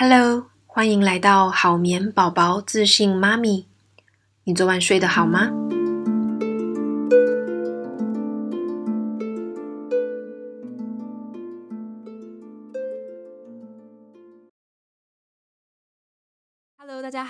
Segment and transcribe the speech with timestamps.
[0.00, 3.66] Hello，欢迎来到好眠宝宝自信妈咪。
[4.44, 5.50] 你昨晚睡得好吗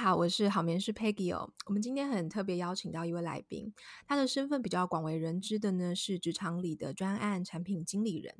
[0.08, 1.52] 好，我是好眠师 Peggy 哦。
[1.66, 3.74] 我们今天很特别邀请到一位来宾，
[4.06, 8.34] 他的身份比较广为人知的呢，是职场里的专案产品经理人。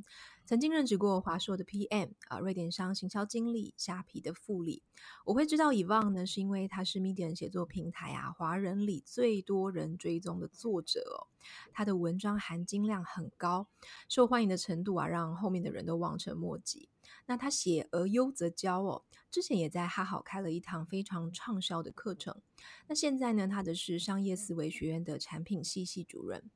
[0.46, 4.82] 曾经任职过华硕的 PM 啊，瑞典商行销经理，虾皮的副理。
[5.26, 11.28] 我会知道 Yvonne 呢，是因为他是 Medium 写作平台啊，华人里最多人追踪的作者哦。
[11.74, 13.68] 他的文章含金量很高，
[14.08, 16.88] 受欢迎的程度啊，让后面的人都望尘莫及。
[17.26, 22.40] 那他写而优则教哦，之前也在哈好开了一堂非常畅销的课程。
[22.86, 26.50] 那现在呢，他的是商业思维学院的产品系系主任。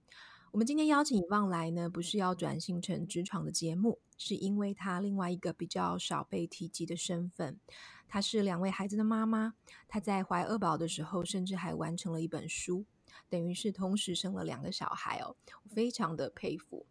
[0.52, 7.58] 我们今天邀请 Yvonne 来呢，不是要转型成职场的节目，是因为他另外一个比较少被提及的身份，
[8.06, 9.54] 他是两位孩子的妈妈。
[9.88, 12.84] 她在怀二宝的时候，甚至还完成了一本书。
[13.30, 16.84] 等于是同时生了两个小孩哦，我非常的佩服。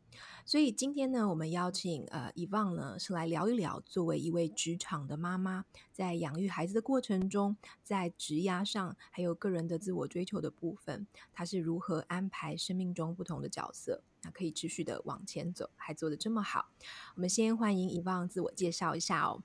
[0.45, 16.69] 所以今天呢，我们邀请呃 Yvonne 呢，是来聊一聊，作为一位职场的妈妈，在养育孩子的过程中，在职涯上还有个人的自我追求的部分，她是如何安排生命中不同的角色，那可以持续的往前走，还做得这么好。
[17.15, 19.41] 我们先欢迎 Yvonne 自我介绍一下哦。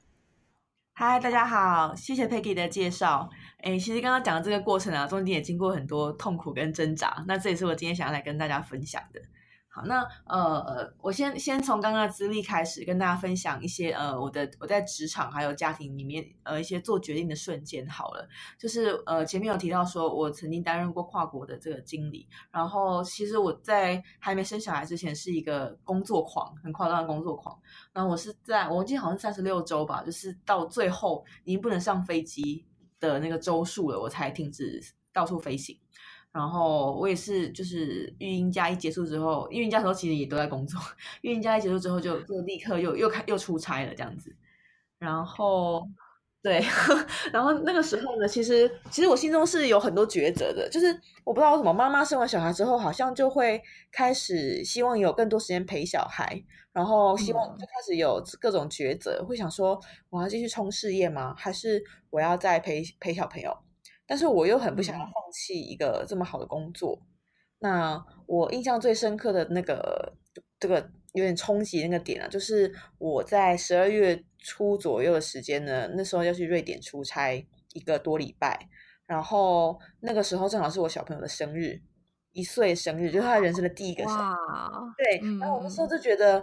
[0.94, 3.28] 嗨，大家好，谢谢 Peggy 的介绍。
[3.58, 9.20] 诶，其实刚刚讲的这个过程啊，中间也经过很多痛苦跟挣扎，那这也是我今天想要来跟大家分享的。
[9.76, 17.86] 好，那呃，我先先从刚刚的资历开始，跟大家分享一些呃，我的我在职场还有家庭里面呃一些做决定的瞬间。
[17.86, 18.26] 好了，
[18.58, 27.54] 就是呃前面有提到说我曾经担任过跨国的这个经理，然后其实我在还没生小孩之前是一个工作狂，很夸张的工作狂。
[27.92, 32.64] 然后我是在我记得好像三十六周吧，就是到最后已经不能上飞机
[32.98, 34.80] 的那个周数了，我才停止
[35.12, 35.78] 到处飞行。
[36.36, 40.78] 然后我也是，就是育婴假一结束之后，育婴假的时候其实也都在工作。
[41.22, 44.36] 育婴假一结束之后就，就就立刻又又开又出差了这样子。
[44.98, 45.88] 然后，
[46.42, 46.62] 对，
[47.32, 50.88] 然后那个时候呢，其实其实我心中是有很多抉择的，就是
[51.24, 56.44] 我不知道为什么妈妈生完小孩之后，好像就会开始希望有更多时间陪小孩，
[56.74, 61.34] 然后希望就开始有各种抉择，会想说我要继续冲事业吗？
[61.34, 63.56] 还是我要再陪陪小朋友？
[64.06, 66.96] 但是我又很不想要放弃一个这么好的工作。
[67.02, 67.10] 嗯、
[67.58, 70.12] 那我印象最深刻的那个
[70.60, 70.80] 这个
[71.14, 77.34] 有点冲击那个点啊，就是我在十二月初左右的时间呢，那时候要去瑞典出差
[77.72, 78.68] 一个多礼拜，
[79.06, 81.80] 然后那个时候正好是我小朋友的生日，
[82.32, 84.18] 一岁生日，就是他人生的第一个生日。
[84.18, 86.38] 哇对，嗯、然后我那时候就觉得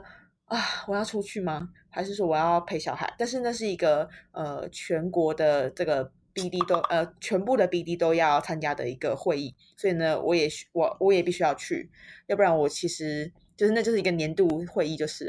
[0.46, 1.70] 啊，我要出去吗？
[1.90, 3.14] 还是说我要陪小孩？
[3.18, 6.12] 但是那是一个呃全国的这个。
[6.34, 11.92] BD 都呃，全部的 BD 都要参加的一个会议，所以呢，我也我我也必须要去，
[12.26, 15.28] 要不然我其实就是那就是一个年度会议，就是，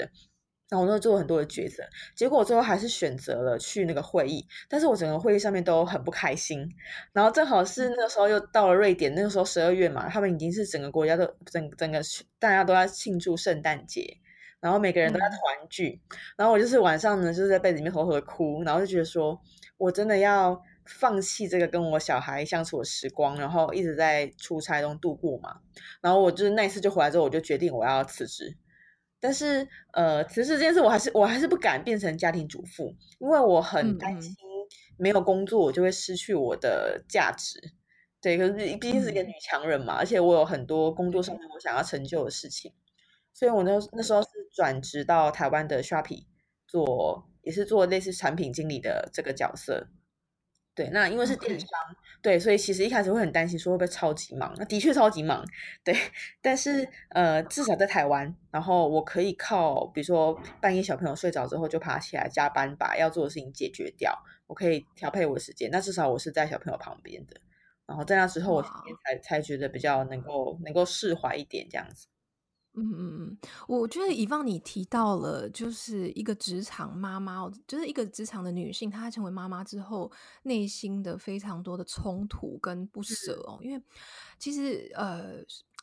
[0.70, 1.84] 然后我那做了很多的抉择，
[2.16, 6.66] 结果我最后还是选择了去那个会议，但是我整个会议上面都很不开心，
[7.12, 12.00] 然后正好是那个时候又到了瑞典，那个时候十二月嘛，他们已经是整个国家都整整个
[12.38, 14.16] 大家都在庆祝圣诞节，
[14.58, 15.38] 然后每个人都在团
[15.68, 19.38] 聚，嗯、然后我就是晚上呢就是在被子里面偷偷的哭，然后就觉得说
[19.76, 20.62] 我真的要。
[20.86, 25.60] 放弃这个跟我小孩相处的时光，然后一直在出差中度过嘛。
[26.00, 28.56] 然后我就是那一次就回来之后，我就决定我要辞职。
[29.20, 34.34] 但是呃，辞职这件事我还是我还是不敢变成家庭主妇，因为我很担心
[34.98, 37.58] 没有工作我就会失去我的价值。
[37.58, 37.72] 嗯、
[38.20, 42.72] 对，可是毕竟是一个女强人嘛，而且我有很多工作上面我想要成就的事情，
[43.32, 46.26] 所以我那那时候是转职到台湾的 Shopee
[46.66, 49.88] 做，也是做类似产品经理的这个角色。
[50.74, 51.68] 对，那因为是电商.
[52.20, 55.44] 对，所以其实一开始会很担心说会不会超级忙，那的确超级忙，
[55.84, 55.94] 对，
[56.40, 67.40] 但是呃，至少在台湾，然后我可以靠，比如说半夜小朋友睡着之后就爬起来加班，把要做的事情解决掉，我可以调配我的时间，那至少我是在小朋友旁边的，
[67.86, 72.06] 然后在那之后我才才觉得比较能够能够释怀一点这样子。
[72.76, 73.38] 嗯嗯嗯，
[73.68, 80.10] 我觉得 Yvonne 你提到了，就是一个职场妈妈，就是一个职场的女性，她成为妈妈之后，
[80.42, 83.58] 内心的非常多的冲突跟不舍哦。
[83.62, 83.80] 因为
[84.38, 85.36] 其实呃，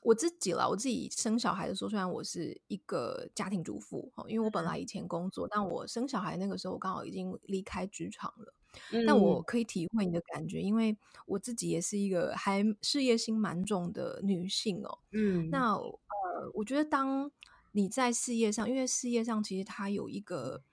[0.03, 8.53] 我自己啦，我自己生小孩的时候，虽然我是一个家庭主妇哦，因为我本来以前工作，但我生小孩那个时候，我刚好已经离开职场了。
[9.05, 14.99] 但我可以体会你的感觉，因为我自己也是一个还事业心蛮重的女性哦。
[15.11, 16.01] 嗯，那呃。
[16.55, 17.29] 我觉得，当
[17.73, 20.63] 你在事业上，因为事业上其实它有一个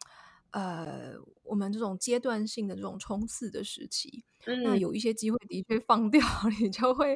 [0.50, 1.12] 呃，
[1.42, 6.22] 我们这种阶段性的这种冲刺的时期，嗯、那有一些机会的确放 掉，
[6.58, 7.14] 你就会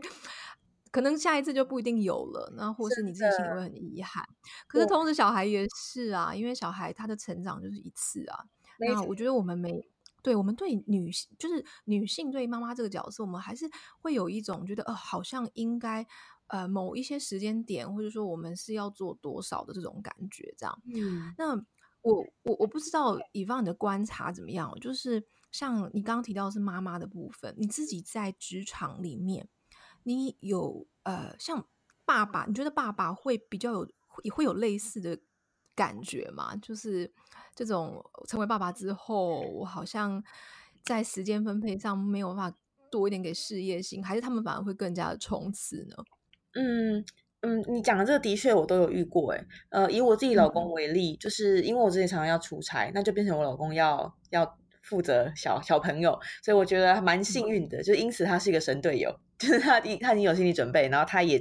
[0.90, 4.22] 可能下一次就不一定有了，那或是你自己心里会很遗憾。
[4.66, 8.44] 可是同时小孩也是啊，因为小孩他的成长就是一次啊。
[8.78, 9.88] 那我觉得我们没
[10.22, 13.68] 对我们对女性，就是女性对妈妈这个角色，我们还是
[14.00, 16.06] 会有一种觉得，呃，好像应该
[16.46, 20.82] 呃某一些时间点，或者说我们是要做多少的这种感觉，这样。
[20.94, 21.64] 嗯，那。
[22.04, 29.48] 我我我不知道以方你的观察怎么样，就是像你刚刚提到的是妈妈的部分，你自己在职场里面，
[30.02, 31.64] 你有呃像
[32.04, 35.16] 爸爸，你觉得爸爸会比较有会会有类似的
[35.76, 36.56] 感觉吗？
[36.56, 37.14] 就是
[37.54, 40.22] 这种成为爸爸之后，我好像
[40.82, 42.56] 在时间分配上没有办法
[42.90, 45.96] 多一点给事业心，还是他们反而会更加的冲刺呢？
[46.54, 47.04] 嗯。
[47.44, 61.36] 嗯，你讲的这个的确我都有遇过诶，呃，以我自己老公为例，嗯、就是因为我之前常常要出差，那就变成我老公要要负责小小朋友，所以我觉得还蛮幸运的，嗯、就因此他是一个神队友，就是他已他已经有心理准备，然后他也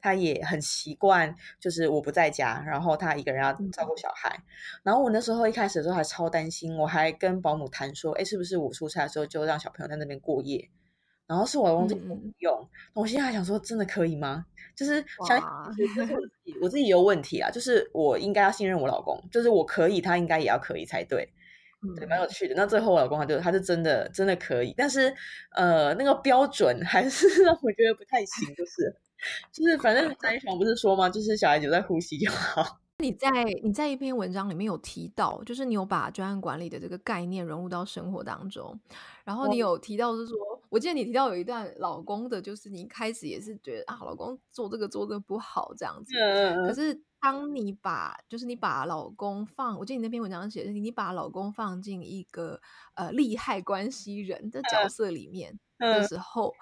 [0.00, 4.44] 他也很习惯，就是我不在家，然后他一个人要照顾小孩，嗯、
[4.84, 10.68] 然后我那时候一开始的时候还超担心，我还跟保姆谈说，哎，是不是我出差的时候就让小朋友在那边过夜？
[11.26, 14.46] 然后是我老公这么用，嗯、我现在还想说，真的可以吗？
[14.74, 15.40] 就是想
[16.60, 21.32] 我自己有问题啊，就是我应该要信任我老公，就是我可以，他应该也要可以才对，
[21.82, 22.54] 嗯、对，蛮有趣的。
[22.56, 25.14] 那最后我老公他就他是真的真的可以，但是
[25.52, 28.96] 呃，那个标准还是 让我觉得不太行，就是
[29.52, 31.08] 就是反正张一翔不是说吗？
[31.08, 32.80] 就是小孩子在呼吸就好。
[32.98, 33.30] 你在
[33.62, 38.78] 你在一篇文章里面有提到，就是你有把专案管理的这个概念融入到生活当中，
[39.24, 52.60] 然后你有提到是说，我，我记得你提到有一段老公的，就是你一开始也是觉得啊，老公做这个做这个不好这样子，嗯、可是当你把就是你把老公放，我记得你那篇文章写的是你把老公放进一个
[52.96, 56.60] 呃利害关系人的角色里面的时候，嗯嗯、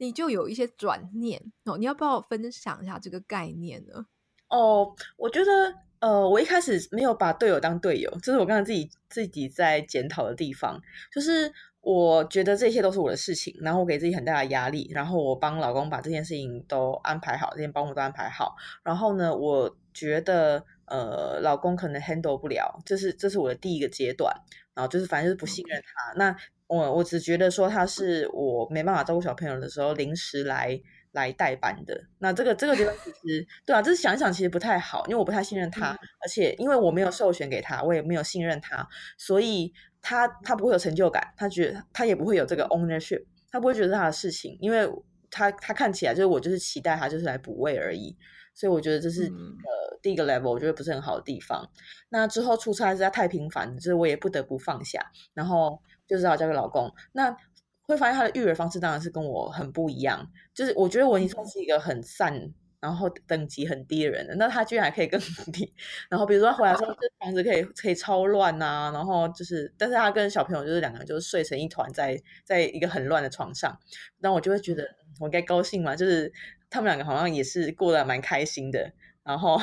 [0.00, 4.06] 你就有一些转念哦，你要不要分享一下这个概念呢？
[4.48, 10.80] 哦，我觉得，呃，我一开始没有把队友当队友，这是我刚才自己自己在检讨的地方。
[11.12, 11.52] 就是
[11.82, 18.56] 我觉得这些都是我的事情，然后我给自己很大的压力，然后我帮老公把这件事情都安排好，这些保姆都安排好。
[18.82, 24.34] 然后呢，我觉得，呃，老公可能 handle 不了，这是这是我的第一个阶段。
[24.74, 26.12] 然后就是反正就是不信任他。
[26.16, 26.36] 那
[26.66, 30.80] 我我只觉得说他是我没办法照顾小朋友的时候临时来。
[31.12, 38.88] 来代班的，那这个这个地方其实对啊，这是想一想其实不太好，因为我不太信任他，嗯、而且因为我没有授权给他，我也没有信任他，
[39.18, 44.88] 所以他他不会有成就感，他觉得他也不会有这个 ownership，他不会觉得是他的事情，因为
[45.32, 48.16] 他他看起来就是我就是期待他就是来补位而已，
[48.60, 51.66] 所以我觉得这是呃、嗯、第一个 level，我觉得不是很好的地方。
[52.10, 55.00] 那之后出差实在太频繁，就是我也不得不放下，
[55.32, 56.92] 然后就只好交给老公。
[57.12, 57.34] 那
[57.80, 65.18] 会发现他的育儿方式当然是跟我很不一样，就是我觉得我已经算是一个很散，然后等级很低的人了，那他居然还可以更
[65.52, 65.74] 低。
[66.10, 73.78] 然后比如说他回来说， 这房子可以可以超乱啊，然后就是，但是他跟小朋友就是两个人就是睡成一团在，在在一个很乱的床上，
[74.18, 74.86] 那我就会觉得
[75.18, 76.32] 我该高兴嘛，就是
[76.70, 79.60] 他们两个好像也是过得蛮开心的，然后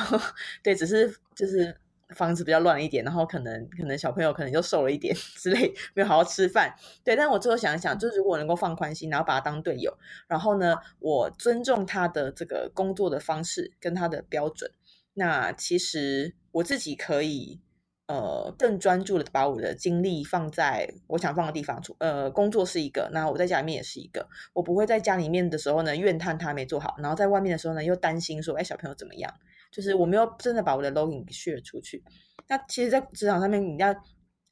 [0.62, 1.76] 对，只是就是。
[2.16, 6.74] 房子比较乱一点，然后可能可能小朋友可能又瘦了一点 之类，没有好好吃饭。
[7.04, 9.94] 对，但我最后想一想，就是如果能够放宽心，然后把他当队友，
[10.26, 14.70] 然后呢，我尊重他的这个工作的方式跟他的标准，
[15.12, 17.60] 那其实我自己可以
[18.08, 21.80] 呃更专注的把我的精力放在我想放的地方。
[21.98, 29.32] 呃，工作是一个，那我在家里面也是一个，我不会在家里面的时候呢怨叹他没做好，然后在外面的时候呢又担心说，哎，小朋友怎么样？
[29.70, 32.02] 就是我没有真的把我的 login share 出去。
[32.48, 33.94] 那其实，在职场上面，你要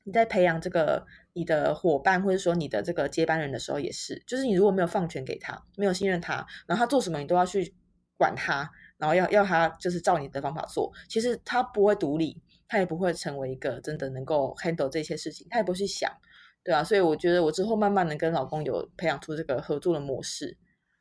[0.04, 7.74] 你在培养这个你的伙伴，或者说你的这个接班人的时候，也是，就是你如果没有放权给他，没有信任他，然后他做什么你都要去
[8.18, 16.10] 管他，然后要要他就是照你的方法做，其实他不会独立，他也不会成为一个真的能够 handle 这些事情，他也不会去想，
[16.64, 20.56] 对啊，所以我觉得我之后慢慢的跟老公有培养出这个合作的模式。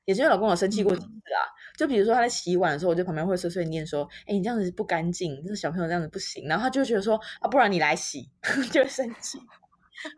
[0.06, 8.30] 也是因为老公有生气过几次啊，嗯、就比如说他在洗碗的时候，我就旁边会碎碎念说：“哎，你这样子不干净，这小朋友这样子不行。”然后他就会觉得说：“啊，不然你来洗。”
[8.72, 9.40] 就会生气。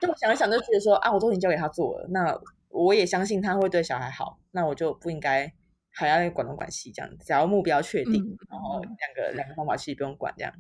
[0.02, 2.38] 但我想一想，就觉得说：“啊，我都已经交给他做了，那
[2.68, 5.50] 我也相信他会对小孩好，那我就不应该
[5.92, 7.24] 还要管东管西这样子。
[7.24, 10.54] 只要目标确定，嗯、然后两个两个方法其实不用管这样。”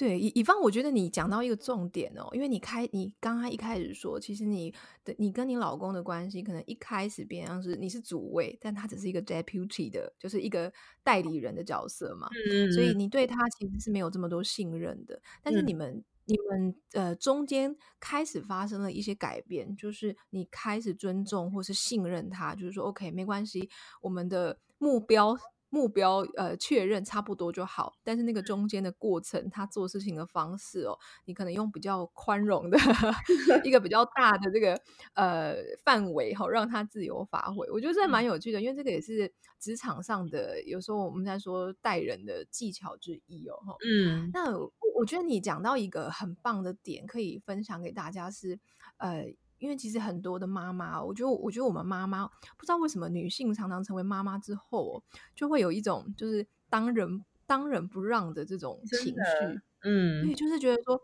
[0.00, 4.72] 对，以以方，我觉得你讲到一个重点哦，因为你开，你刚刚一开始说，其实你
[5.04, 15.20] 的你跟你老公的关系，可能一开始变成是你是主位，但他只是一个 deputy 的，就是一个代理人的角色嘛，嗯，所以你对他其实是没有这么多信任的。
[15.42, 23.68] 但是你们，嗯、你们呃中间开始发生了一些改变，就是你开始尊重或是信任他，就是说 OK 没关系，
[24.00, 25.36] 我们的目标。
[25.70, 32.76] 目标呃确认差不多就好，但是那个中间的过程，他做事情的方式哦，你可能用比较宽容的
[33.64, 34.80] 一个比较大的这个
[35.14, 37.70] 呃范围哈、哦，让他自由发挥。
[37.70, 43.56] 我觉得这蛮有趣的，因为这个也是职场上的有时候我们在说待人的技巧之一哦。
[43.86, 48.58] 嗯，那我我觉得你讲到一个很棒的点，可以分享给大家是
[48.98, 49.24] 呃。
[49.60, 52.26] 因为其实很多的妈妈，我觉得，我觉得我们妈妈
[52.56, 55.00] 不知道为什么女性常常成为妈妈之后，
[55.36, 61.00] 就会有一种就是当仁当仁不让的这种情绪，嗯，对，就是觉得说，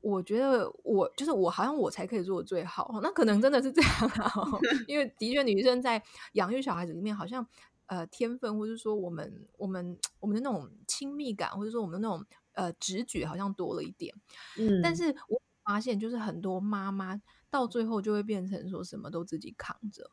[0.00, 3.90] 我觉得我就是我，好像我才可以做的最好，那可能真的是这样
[4.22, 4.32] 啊，
[4.86, 6.00] 因为的确女生在
[6.34, 7.44] 养育小孩子里面，好像
[7.86, 14.14] 呃天分，或者说我们我们我们的那种亲密感，或者说我们的那种呃直觉，好像多了一点，
[14.58, 17.20] 嗯，但是我发现就是很多妈妈。
[17.50, 20.10] 到最后就会变成说什么都自己扛着，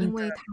[0.00, 0.44] 因为他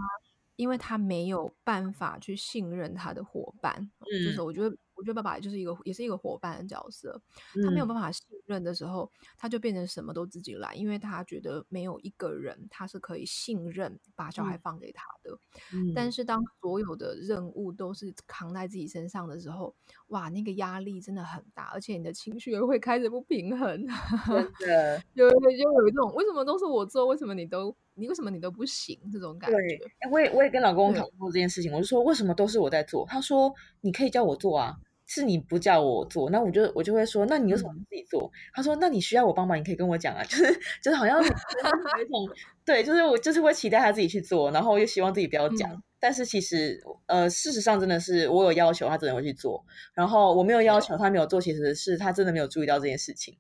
[0.56, 4.76] 因为他没有办法去信任他的伙伴，嗯，就是我觉得。
[4.94, 7.20] 我觉得爸爸就是一个，也是一个伙伴的角色。
[7.64, 15.36] 他没有办法信任的时候，嗯，他就变成什么都自己来，因为他觉得没有一个人他是可以信任把小孩放给他的。
[15.74, 19.76] 嗯，但是当所有的任务都是扛在自己身上的时候，
[20.12, 23.86] 哇，那个压力真的很大，而且你的情绪也会开始不平衡。
[24.60, 29.58] 真的，就就有一种为什么都是我做，为什么你都你为什么你都不行这种感觉。
[29.58, 29.80] 对，
[30.12, 33.06] 我也我也跟老公讨论过这件事情，我就说为什么都是我在做？
[33.10, 34.78] 他说你可以叫我做啊。
[35.14, 38.28] 是你不叫我做，那我就我就会说，那你有什么不自己做？
[38.28, 42.30] 嗯、他说，那你需要我帮忙，你可以跟我讲啊， 就是就是好像有一种
[42.64, 45.70] 对，就是我就是会期待他自己去做，然后又希望自己不要讲。
[45.70, 53.38] 嗯、但是其实呃，事实上真的是我有要求，他真的会去做；然后我没有要求，他没有做，其实是他真的没有注意到这件事情。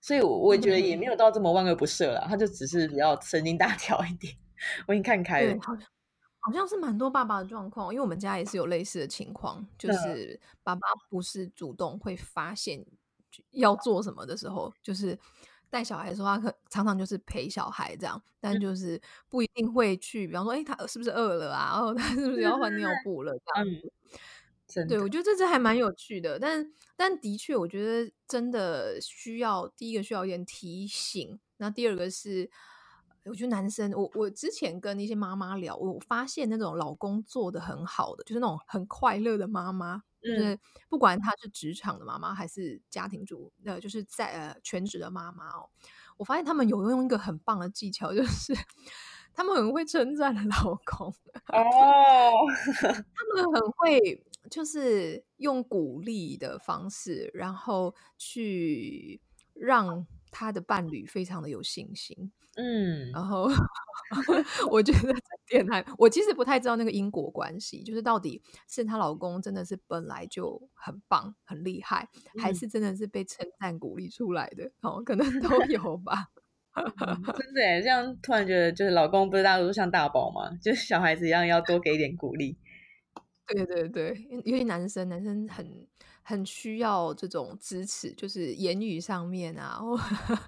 [0.00, 4.32] 所以我也觉得也没有到这么万恶不赦了，他就只是比较神经大条一点。
[4.86, 5.56] 我已经看开了。
[6.46, 12.84] 好像是蛮多爸爸的状况，因为我们家也是有类似的情况，就是爸爸不是主动会发现
[13.52, 15.18] 要做什么的时候，就是
[15.74, 21.72] 带小孩的时候，他可常常就是陪小孩这样，但就是不一定会去，比方说，哎，他是不是饿了啊？
[21.72, 23.36] 然后他是不是要换尿布了？
[23.44, 23.92] 这样子。
[24.76, 32.48] 嗯，对，我觉得这这还蛮有趣的，但但的确，我觉得真的需要第一个需要一点提醒，那第二个是。
[33.26, 45.68] 我觉得男生，我我之前跟一些妈妈聊，我发现那种老公做的很好的，就是那种很快乐的妈妈，就是不管她是职场的妈妈还是家庭主，呃，就是在呃全职的妈妈哦，
[46.16, 48.54] 我发现他们有用一个很棒的技巧，就是
[49.34, 51.14] 他们很会称赞老公。
[51.52, 52.32] 哦，
[52.80, 59.20] 他们很会就是用鼓励的方式，然后去
[59.52, 62.32] 让他的伴侣非常的有信心。
[62.56, 63.48] 嗯，然后
[64.70, 74.70] 我觉得这点还，我其实不太知道那个因果关系，就是到底是她老公真的是本来就很棒、很厉害，嗯、还是真的是被称赞鼓励出来的？
[74.82, 76.30] 哦，可能都 有吧。
[76.74, 80.56] 嗯、真的，这样突然觉得，就是老公不是大家都像大宝吗？
[80.60, 82.58] 就是小孩子一样，要多给一点鼓励。
[83.46, 85.86] 对对对，因为男生，男生很。
[86.26, 89.94] 很需要这种支持，就是言语上面啊，或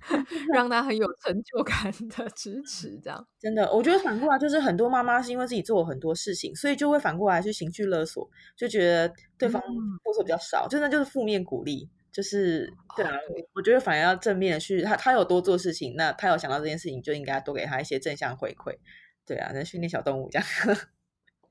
[0.54, 3.28] 让他很有成就感的支持，这样。
[3.38, 9.62] 真的，我觉得反过来就是很多妈妈是因为自己做了很多事情，所以就会反过来去情绪勒索，就觉得对方
[10.02, 13.46] 付出比较少，真的、嗯、就是负面鼓励，就是对啊，对。
[13.54, 18.78] 我觉得反而要正面的去，他他有多做事情，那他有想到这件事情，就应该多给他一些正向回馈，
[19.26, 20.46] 对啊，那训练小动物这样。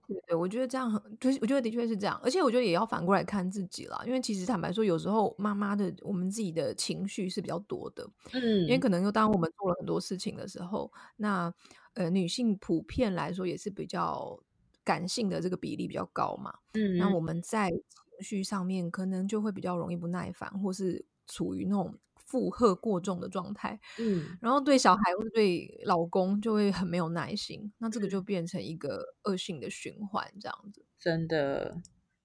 [0.07, 11.53] 对，对，我觉得这样很，就是我觉得的确是这样，而且我觉得也要反过来看自己啦，因为其实坦白说，有时候妈妈的我们自己的情绪是比较多的，嗯，因为可能又当我们做了很多事情的时候，那
[11.93, 14.39] 呃女性普遍来说也是比较
[14.83, 17.79] 感性的这个比例比较高嘛，嗯，那我们在情
[18.21, 21.93] 绪上面可能就会比较容易不耐烦，或是处于那种。
[22.25, 30.83] 负荷过重的状态，嗯，然后对小孩或者对老公就会很没有耐心，那这个就变成一个恶性的循环，这样子。
[30.99, 31.77] 真的，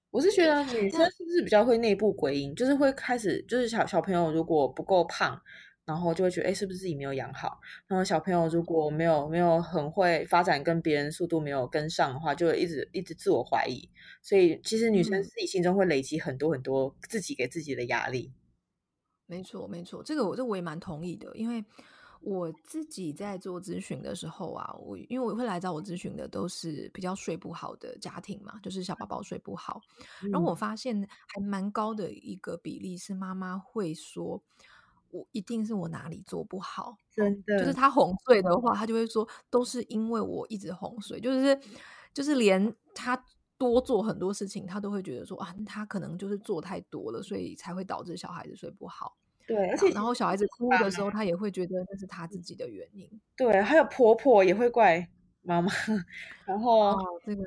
[0.09, 5.39] 我是觉得女生是不是比较会内部归因，就是会开始，就是小小朋友如果不够胖，
[5.85, 7.59] 然后就会觉得，哎，是不是自己没有养好？
[7.87, 13.87] 然后小朋友如果没有没有很会发展，跟别人速度没有跟上的话，就会一直一直自我怀疑。
[14.23, 18.31] 所以其实女生自己心中会累积很多很多自己给自己的压力。
[19.31, 21.63] 没错，没错，这个我这个我也蛮同意的，因为
[22.19, 29.81] 我自己在做咨询的时候啊，我因为我会来找我咨询的都是比较睡不好的家庭嘛，就是小宝宝睡不好，
[30.21, 34.43] 嗯、然后我发现还蛮高的一个比例是妈妈会说，
[35.11, 37.57] 我一定是我哪里做不好，真的。
[37.57, 41.57] 就是他哄睡的话，他就会说都是因为我一直哄睡，就是
[42.13, 43.25] 就是连他
[43.57, 49.17] 多做很多事情，他都会觉得说啊，他可能就是做太多了，所以才会导致小孩子睡不好。
[49.51, 53.09] 对，而且然后小孩子哭的时候，他也会觉得那是他自己的原因。
[53.35, 55.07] 对，还有婆婆也会怪
[55.41, 55.69] 妈妈，
[56.45, 57.43] 然后、哦、这个，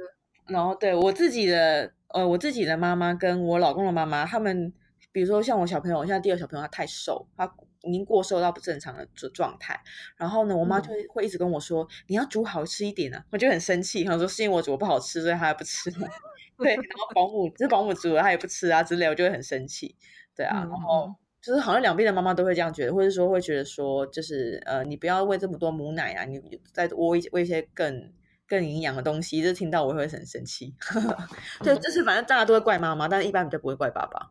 [0.49, 4.73] 然后对我自己的呃，我自己的妈妈跟我老公的妈妈，他们
[5.13, 7.51] 比如说像我小朋友，我现在第二小朋友他太瘦，他
[7.83, 9.81] 已经过瘦到不正常的状态。
[10.17, 15.91] 然后呢，我妈就会会一直跟我说：“嗯、你要煮好吃一点啊！”我就很生气，她说是因为我煮不好吃，所以他还不吃。
[16.59, 19.97] 对，然后保姆就是保姆煮了，他也不吃啊之类，我就会很生气。
[20.37, 21.15] 对啊，嗯、然后。
[21.45, 26.41] 就是好像两边的妈妈都会这样觉得，或者说会觉得说，就是呃，你不要喂这么多母奶啊，你
[26.73, 28.11] 再喂喂一些更
[28.49, 29.43] 更营养的东西。
[29.43, 30.75] 就听到我会很生气。
[31.63, 34.31] 对，就是反正大家都会怪妈妈，但是一般比较不会怪爸爸。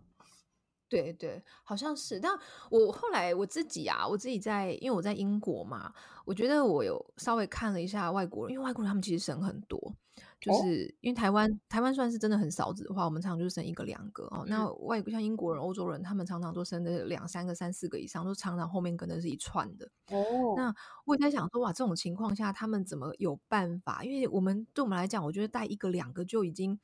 [0.90, 2.20] 对对，好像是。
[2.20, 2.32] 但
[2.72, 5.94] 我后来我自己啊，我自己在，因为我在英国嘛，
[6.26, 9.96] 我觉得我有稍微看了一下外国人，因为外国人他们其实省很多。
[10.44, 14.44] 就是因为台湾，台湾算是真的很少子的话，我们常常就生一个两个哦。
[14.46, 19.90] 那外国像英国人、欧洲人，他们常常都生的两三个、三四个以上，都常常后面跟的是一串的。
[20.10, 24.04] 哦，那我也在想说，哇，这种情况下他们怎么有办法？
[24.04, 26.78] 因为我们对我们来讲，我觉得带一个两个就已经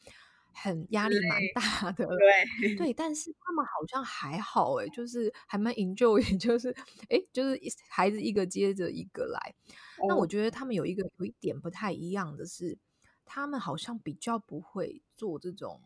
[0.53, 2.15] 很压力蛮大的了。
[2.61, 6.73] 对对，但是他们好像还好哎，就是还蛮 enjoy， 就是
[7.09, 9.53] 哎，就是孩子一个接着一个来。
[9.99, 10.05] 哦。
[10.07, 12.77] 那我觉得他们有一个有一点不太一样的是。
[13.31, 15.79] 他们好像比较不会做这种，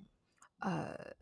[0.60, 1.14] 呃，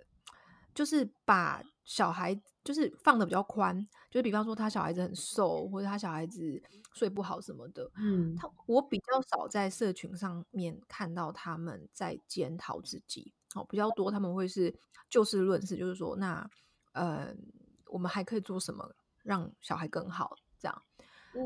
[0.75, 3.75] 就是把小孩就是放的比较宽，
[4.11, 6.61] 就是比方说他小孩子很瘦，或者他小孩子
[6.93, 16.47] 睡不好什么的，嗯，他我比较少在社群上面看到他们在检讨自己，哦，比较多他们会是就事论事，就是说那，
[16.91, 17.33] 呃，
[17.87, 20.83] 我们还可以做什么让小孩更好这样。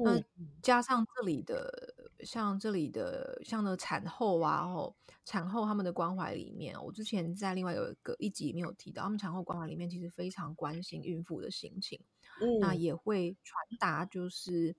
[0.03, 0.21] 那
[0.61, 4.93] 加上这里的，像这里的，像那产后啊，哦，
[5.23, 11.99] 产后他们的关怀里面，我之前在另外有一个一集里面有提到，他们产后关怀里面其实非常关心孕妇的心情，
[12.41, 14.75] 嗯，那也会传达，就是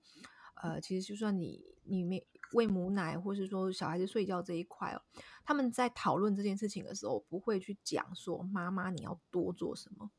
[0.55, 5.01] 呃，其实就算你你没喂母奶，或是说小孩子睡觉这一块哦，
[5.45, 10.11] 他们在讨论这件事情的时候，不会去讲说妈妈你要多做什么。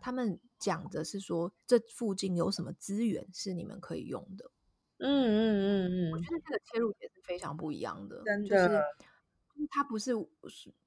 [0.00, 4.50] 他们讲的是说，这附近有什么资源是你们可以用的。
[5.02, 8.22] 嗯嗯嗯嗯，我觉得这个切入点是非常不一样的。
[8.22, 10.12] 真的，就是他不是，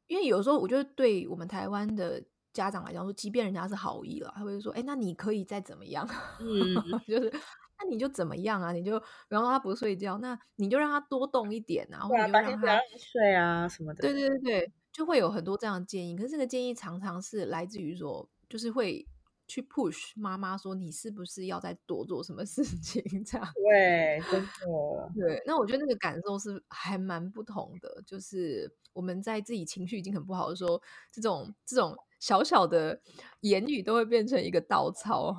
[0.06, 2.24] 因为有时候我觉得对我们台湾的
[2.54, 6.08] 家长来讲说，即便人家是好意了，他会说：“哎，那你可以再怎么样？”
[6.40, 6.46] 嗯，
[7.08, 8.72] 就是那你就怎么样啊？
[8.72, 14.02] 你就比方说他不睡觉，那你就让他多动一点啊，或者就让他让睡啊什么的。
[14.02, 16.16] 对对对对，就会有很多这样的建议。
[16.16, 18.30] 可是这个建议常常是来自于说。
[18.54, 19.04] 就是会
[19.48, 23.48] 去 push 妈妈说，你是不是要再多做什么事情这样？
[23.56, 25.12] 对，真的。
[25.16, 28.04] 对，那我觉得那个感受是还蛮不同的。
[28.06, 30.80] 就是我们在自己情绪已经很不好的时候，
[31.12, 33.02] 这种这种小小的
[33.40, 35.36] 言语都会变成一个稻草，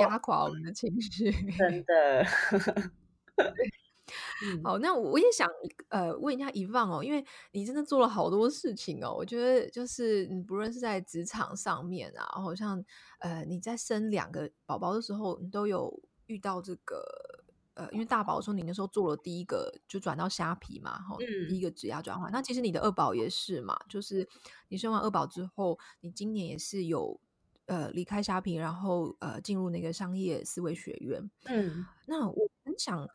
[0.00, 1.30] 压垮我们的情绪。
[1.58, 2.24] 真的。
[4.44, 5.48] 嗯、好，那我也想
[5.88, 9.14] 呃问一下 Yvonne 哦，因为你真的做了好多事情哦。
[9.16, 12.84] 我觉得就是你不论是在职场上面啊，好像
[13.20, 17.02] 呃你在生两个宝宝的时候，你都有遇到这个
[17.72, 22.30] 呃，因为大宝说你那时候做了第一个就转到虾皮嘛，哈、嗯，第一个职涯转换。
[22.30, 24.28] 那其实你的二宝也是嘛，就是
[24.68, 27.18] 你生完二宝之后，你今年也是有
[27.66, 31.30] 呃离开虾皮，然后呃进入那个商业思维学院。
[31.46, 33.08] 嗯，那我很想。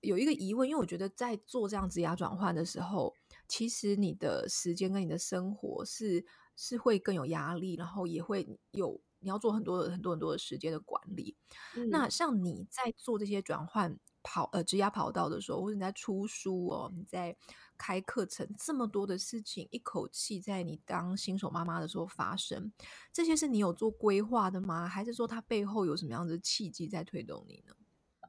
[0.00, 3.14] 有一个疑问，因为我觉得在做这样职压转换的时候，
[3.48, 6.24] 其实你的时间跟你的生活是
[6.56, 11.36] 是会更有压力，然后也会有你要做很多很多很多的时间的管理。
[11.76, 17.36] 嗯、那像你在做这些转换跑呃职压跑道的时候，或者你在出书哦，你在
[17.76, 22.72] 开课程，这么多的事情一口气在你当新手妈妈的时候发生，
[23.12, 24.88] 这些是你有做规划的吗？
[24.88, 27.74] 还是说它背后有什么样的契机在推动你呢？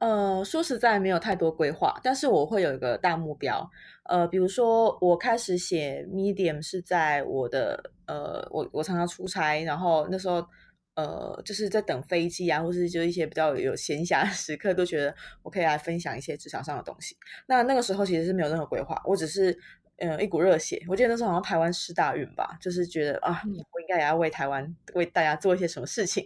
[0.00, 3.68] 呃，说实在没有太多规划，但是我会有一个大目标。
[4.04, 10.46] 呃，比如说我开始写 Medium 是在我的呃，我我常常出差，然后那时候
[10.94, 17.16] 呃，就是在等飞机啊，或是就一些比较有闲暇的时刻，都觉得我可以来分享一些职场上的东西。
[17.46, 19.56] 那那个时候其实是没有任何规划，我只是
[19.98, 20.82] 呃一股热血。
[20.88, 26.24] 我记得那时候好像台湾师大运吧，就是觉得啊，我应该也要为台湾为大家做一些什么事情。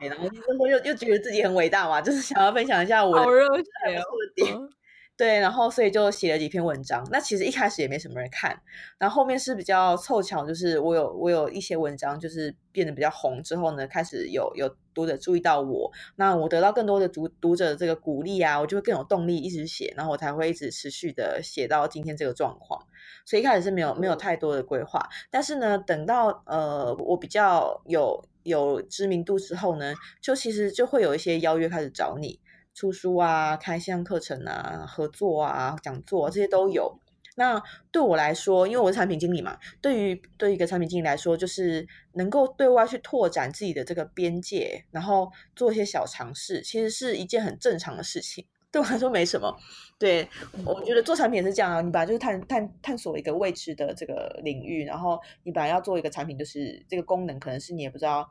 [0.00, 0.28] 然后
[0.66, 4.68] 又又觉得自己很伟大嘛，就是想要分享一下我的好热血哦。
[5.16, 7.06] 对，然后所以就写了几篇文章。
[7.12, 8.60] 那其实一开始也没什么人看，
[8.98, 22.84] 然后后面是比较凑巧，就是我有我有一些文章就是变得比较红之后呢，开始有有读者注意到我，那我得到更多的读读者的这个鼓励啊，我就会更有动力一直写，然后我才会一直持续的写到今天这个状况。
[23.24, 32.40] 所以一开始是没有没有太多的规划，但是呢，等到呃我比较有有知名度之后呢，就其实就会有一些邀约开始找你。
[32.74, 36.98] 出书啊，开线上课程啊，合作啊，讲座啊，这些都有。
[37.36, 37.60] 那
[37.90, 48.44] 对我来说，因为我是产品经理嘛，对于对于一个产品经理来说，就是能够对外去拓展自己的这个边界，然后做一些小尝试，其实是一件很正常的事情。
[48.70, 49.52] 对我来说没什么。
[49.98, 50.28] 对，
[50.64, 58.28] 我觉得做产品也是这样啊，你本来就是探探探索一个未知的这个领域，然后你本来要做一个产品，就是这个功能可能是你也不知道。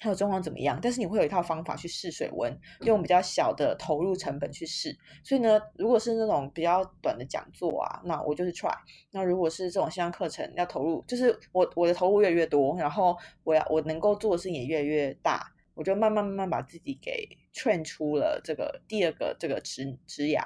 [0.00, 0.78] 还有状况怎么样？
[0.82, 4.94] 但是你会有一套方法去试水温，用比较小的投入成本去试。
[5.22, 8.74] 所以呢，如果是那种比较短的讲座啊，那我就是 try。
[9.12, 20.42] 那如果是这种线上课程要投入，就是我我的投入越来越多，然后我要我能够做的事情也越来越大，我就慢慢慢慢把自己给 train 出了这个第二个这个职职涯。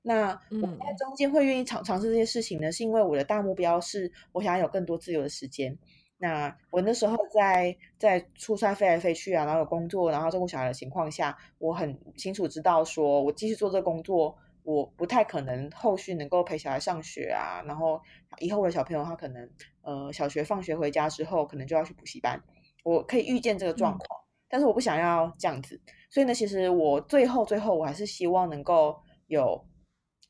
[0.00, 5.76] 那我在中间会愿意尝尝试这些事情呢，是因为我的大目标是我想要有更多自由的时间。
[6.16, 17.60] 那我那时候在在出差飞来飞去啊，然后有工作，然后照顾小孩的情况下，我很清楚知道说，我继续做这个工作，我不太可能后续能够陪小孩上学啊。
[17.66, 18.00] 然后
[18.38, 19.50] 以后我的小朋友他可能
[19.82, 22.42] 呃小学放学回家之后，可能就要去补习班，
[22.84, 25.78] 我可以预见这个状况，嗯、但是我不想要这样子。
[26.10, 28.96] 所以呢，其实我最后最后我还是希望能够
[29.26, 29.66] 有，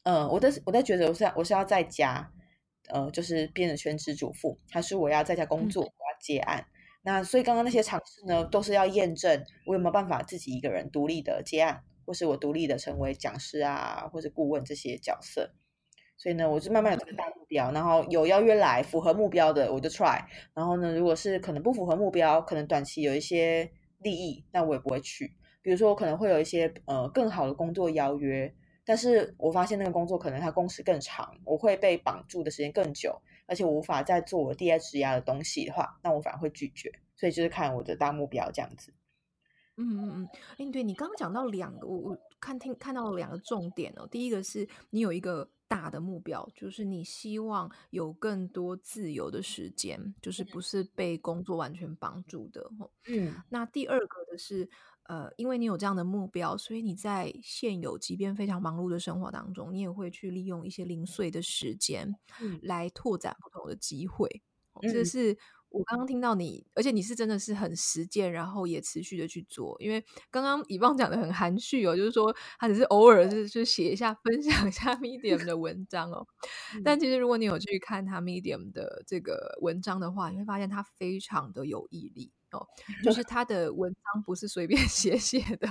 [0.03, 2.31] 嗯、呃，我在我在觉得我是我是要在家。
[2.88, 6.61] 呃，就是变成全职主妇，还是我要在家工作，我要接案。
[6.61, 6.68] 嗯、
[7.03, 15.51] 那所以刚刚那些尝试呢，都是要验证我有没有办法自己一个人独立的接案，或是我独立的成为讲师啊，或者顾问这些角色。
[16.16, 20.23] 所以呢，我就慢慢有这个大目标，然后有邀约来符合目标的，我就 try。
[20.55, 23.68] 然后呢，如果是可能不符合目标，可能短期有一些
[23.99, 25.35] 利益，那我也不会去。
[25.61, 28.55] 比如说，我可能会有一些呃更好的工作邀约。
[28.85, 36.92] 但是我发现那个工作可能它工时更长，我会被绑住的时间更久，而且我无法再做我第二职涯的东西的话，那我反而会拒绝。
[37.16, 38.92] 所以就是看我的大目标这样子。
[39.77, 44.07] 嗯嗯嗯，哎，对，你刚刚讲到两个，我我看听看到了两个重点哦。
[44.11, 52.68] 第一个是你有一个大的目标，就是你希望有更多自由的时间，就是不是被工作完全绑住的。
[53.07, 54.68] 嗯，那第二个的是。
[55.05, 62.14] 呃，因为你有这样的目标，所以你在现有即便非常忙碌的生活当中，你也会去利用一些零碎的时间，
[62.62, 64.43] 来拓展不同的机会。
[64.83, 65.37] 嗯、这是
[65.69, 69.77] 我刚刚听到你，而且你是真的是很实践，然后也持续的去做。
[69.79, 76.27] 因为刚刚以棒讲的很含蓄哦，就是说他只是偶尔是去写一下、分享一下 Medium 的文章哦。
[76.75, 82.33] 嗯、但其实如果你有去看他 Medium 的这个文章的话，你会发现他非常的有毅力。
[83.03, 85.69] 就是他的文章不是随便 写写的，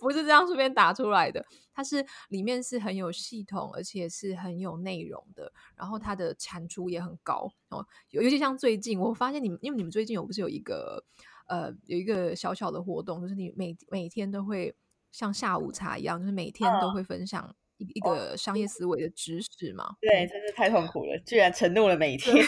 [0.00, 5.52] 不是这样随便打出来的，它是里面是很有系统，而且是很有内容的。
[5.76, 11.04] 然后它的产出也很高哦，尤其像最近我发现你们，因为你们最近有不是有一个
[11.48, 14.74] 呃有一个小小的活动，就是你每每天都会
[15.12, 19.96] 像下午茶一样，就是每天都会分享一一个商业思维的知识嘛？
[20.00, 22.44] 对，真是太痛苦了，居然承诺了每天。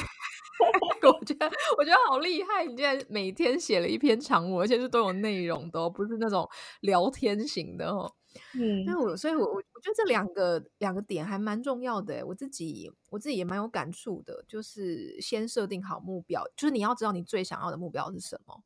[1.19, 2.65] 我觉得我觉得好厉害！
[2.65, 6.49] 你竟然每天写了一篇长文，而且是都有内容的，不是那种
[6.81, 8.13] 聊天型的哦。
[8.55, 12.27] 嗯，那我所以我，我我觉得这两个两个点还蛮重要的。
[12.27, 18.63] 我自己我自己也蛮有感触的，就是先设定好目标，就是你要知道你最想要的目标是什么。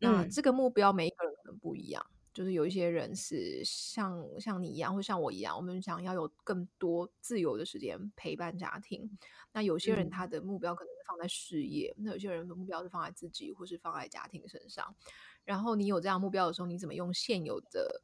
[0.00, 2.04] 嗯，那这个目标每一个人可能不一样。
[2.34, 9.08] 就是有一些人是像像你一样，或像我一样，我们想要有更多自由的时间陪伴家庭。
[9.52, 14.94] 那有些人他的目标可能是放在事业，嗯、那有些人的目标是放在自己，或是放在家庭身上。
[15.44, 18.02] 然后你有这样目标的时候，你怎么用现有的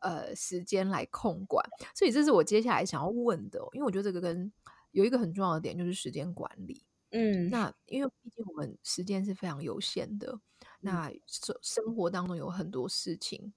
[0.00, 1.64] 呃时间来控管？
[1.94, 4.52] 所以这是我接下来想要问的，因为我觉得这个跟
[4.90, 6.84] 有一个很重要的点就是时间管理。
[7.12, 10.38] 嗯，那因为毕竟我们时间是非常有限的，
[10.80, 13.52] 那生生活当中有很多事情。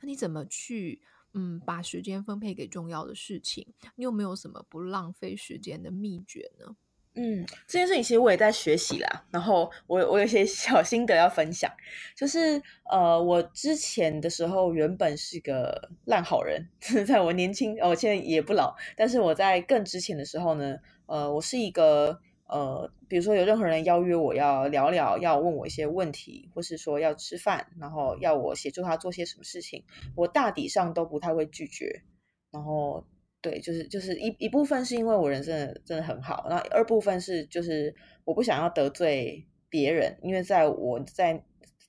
[0.00, 1.00] 那你怎么去
[1.34, 3.66] 嗯把时间分配给重要的事情？
[3.96, 6.76] 你有没有什么不浪费时间的秘诀呢？
[7.14, 9.26] 嗯，这件事情其实我也在学习啦。
[9.30, 11.68] 然后我我有些小心得要分享，
[12.16, 16.68] 就是呃，我之前的时候原本是个烂好人，
[17.06, 22.20] 在我年轻，我现在也不老，但是我在更之前的时候呢，呃，我是一个。
[22.48, 29.84] 呃，比如说有任何人邀约我要聊聊，要问我一些问题，或是说要吃饭，然后要我协助他做些什么事情，
[30.16, 32.02] 我大抵上都不太会拒绝。
[32.50, 33.06] 然后，
[33.40, 41.44] 对，就是就是一一部分是因为我人生的真的很好，那二部分是就是我不想要得罪别人，因为在我在。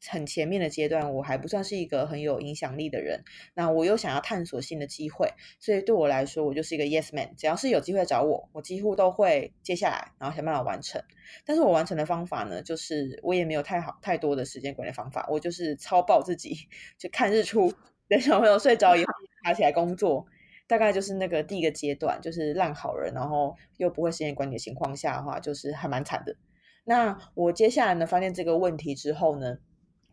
[0.07, 3.23] 很前面的阶段，我还不算是一个很有影响力的人。
[3.53, 7.35] 那我又想要探索新的机会，所以对我来说，我就是一个 yes man。
[7.35, 11.01] 只要是有机会找我，我几乎都会接下来，然后想办法完成。
[11.45, 16.55] 但是我完成的方法呢，就是我也没有太好太多的时间管理方法，我就是超爆自己，
[16.97, 17.73] 就看日出，
[18.07, 20.25] 等小朋友睡着以后爬起来工作，
[20.67, 26.35] 大概就是那个第一个阶段，就是烂好人，然后又不会时间管理的情况下的话，就是还蛮惨的。
[26.85, 29.59] 那我接下来呢，发现这个问题之后呢，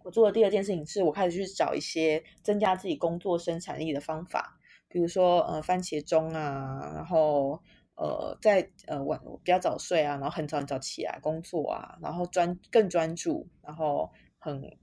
[0.07, 7.61] 我做的第二件事情是我开始去找一些增加自己工作生产力的方法，比如说呃番茄钟啊，然后
[7.97, 14.79] 呃在呃晚比较早睡啊，然后很早很早起来工作啊，然后专更专注，然后很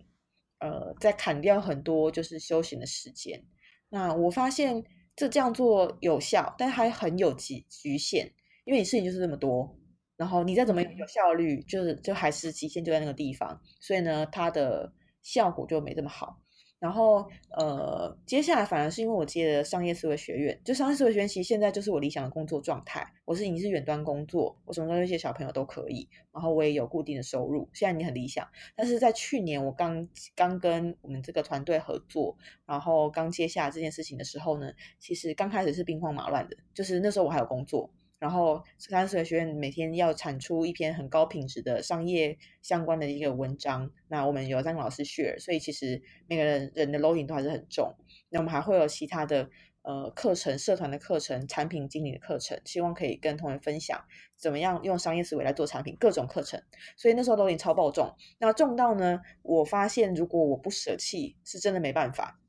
[0.59, 3.45] 呃在砍掉很多就是休闲的时间。
[3.87, 4.83] 那我发现
[5.15, 8.29] 这这样做有效，但还很有极局限，
[8.65, 9.73] 因为你事情就是这么多，
[10.17, 14.91] 然后你再怎么有效率，就是就还是极限就在那个地方，所以呢，它的。
[15.23, 16.37] 效果就没这么好，
[16.77, 17.25] 然后
[17.57, 23.07] 呃，接下来反而是因为我接了商业思维学院，就商业思维学院其实现在就是我理想的工作状态。
[23.25, 28.45] 我是已经是远端工作，我什么时候那些小朋友都可以，然后我也有固定的收入，现在已经很理想。
[28.75, 37.89] 但是在去年我刚刚跟我们这个团队合作，然后刚接下这件事情的时候呢，其实刚开始是兵荒马乱的，就是那时候我还有工作。
[38.23, 43.91] 然后，商业思维学院每天要产出一篇很高品质的商业相关的一个文章。
[44.07, 47.93] 那我们有三个老师 share，所以其实每个人人的 loading 都还是很重。
[48.29, 49.49] 那我们还会有其他的
[49.81, 54.01] 呃课程、社团的课程、产品经理的课程，希望可以跟同学分享
[54.37, 56.63] 怎么样用商业思维来做产品，各种课程。
[56.95, 58.15] 所以那时候 loading 超爆重。
[58.39, 62.39] 那重到呢，我发现如果我不舍弃，是真的没办法。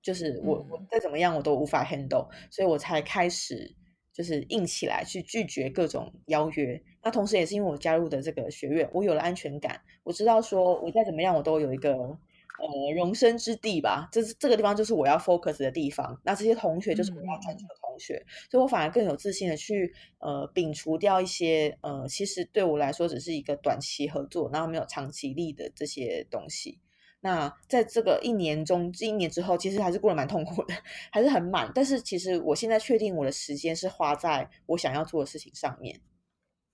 [0.00, 3.76] 就是我我再怎么样我都无法 handle，所以我才开始。
[4.16, 26.78] 就是硬起来去拒绝各种邀约，那同时也是因为我加入的这个学院，我有了安全感，我知道说我再怎么样，我都有一个呃容身之地吧，这是这个地方就是我要 focus 的地方，那这些同学就是我要专注的同学，嗯、所以我反而更有自信的去呃摒除掉一些呃其实对我来说只是一个短期合作，然后没有长期力的这些东西。
[27.26, 30.74] 那在这个一年中，这一年之后，其实还是过得蛮痛苦的，
[31.10, 31.72] 还是很满。
[31.74, 36.00] 但是其实我现在确定我的时间是花在我想要做的事情上面。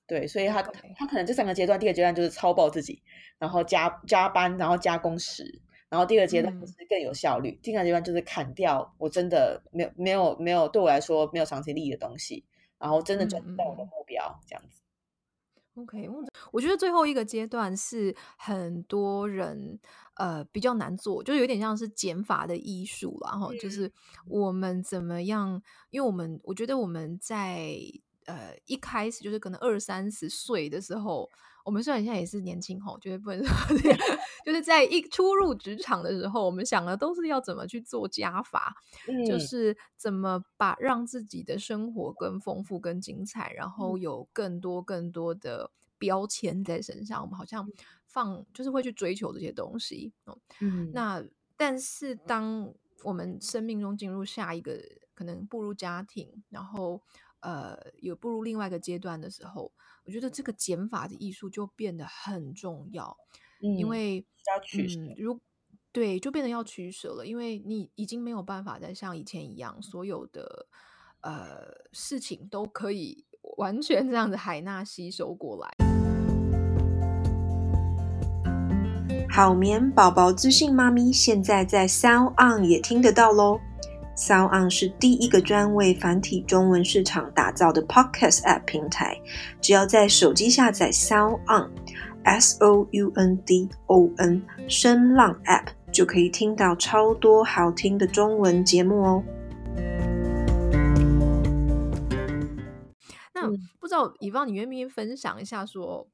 [0.06, 0.62] 对，所以他.
[0.94, 3.02] 他可能这三个阶段，第一个阶段就是超爆自己，
[3.38, 7.52] 然后加加班，然后加工时，然后第二个阶段就是更有效率。
[7.52, 12.44] 嗯、第三个阶段就是砍掉我真的没有没有没有对我来说没有长期利益的东西，
[12.78, 14.82] 然后真的专注到我的目标，嗯、这样子。
[15.76, 16.06] OK，
[16.50, 19.80] 我觉得最后一个阶段是很多人
[20.14, 23.92] 呃比较难做，就有点像是减法的艺术了，然后就是
[24.26, 27.76] 我们怎么样，因为我们我觉得我们在
[28.26, 31.28] 呃一开始就是可能二三十岁的时候。
[31.64, 33.98] 我们虽然现在也是年轻吼，绝对不能说这样，
[34.44, 38.74] 就是在一初入职场的时候，我们想的都是要怎么去做加法，
[39.06, 47.22] 嗯、就是怎么把让自己的生活更丰富、更精彩，然后有更多更多的标签在身上。
[47.22, 47.64] 我们好像
[48.12, 50.12] 放就是会去追求这些东西。
[50.60, 51.24] 嗯，那
[51.56, 52.72] 但是当
[53.02, 54.80] 我们生命中进入下一个
[55.14, 57.02] 可能步入家庭，然后
[57.40, 59.72] 呃有步入另外一个阶段的时候。
[60.04, 63.16] 我觉得这个减法的艺术就变得很重要，
[63.62, 65.38] 嗯、因为要取舍，嗯，如
[65.92, 70.66] 对，就变得要取舍了，因为你已经没有办法再像以前一样，所有的
[71.20, 73.24] 呃事情都可以
[73.58, 76.01] 完全这样子海纳吸收过来。
[79.34, 83.58] 好眠宝宝资讯妈咪现在在 Sound On 也听得到喽。
[84.14, 89.18] SoundOn 是第一个专为繁体中文市场打造的 Podcast App 平台。
[89.58, 99.24] 只要在手机下载 SoundOn，S O U N D O N 声浪 App，就可以听到超多好听的中文节目哦。
[103.34, 103.48] 那
[103.80, 106.06] 不知道以方，你愿不愿意分享一下说？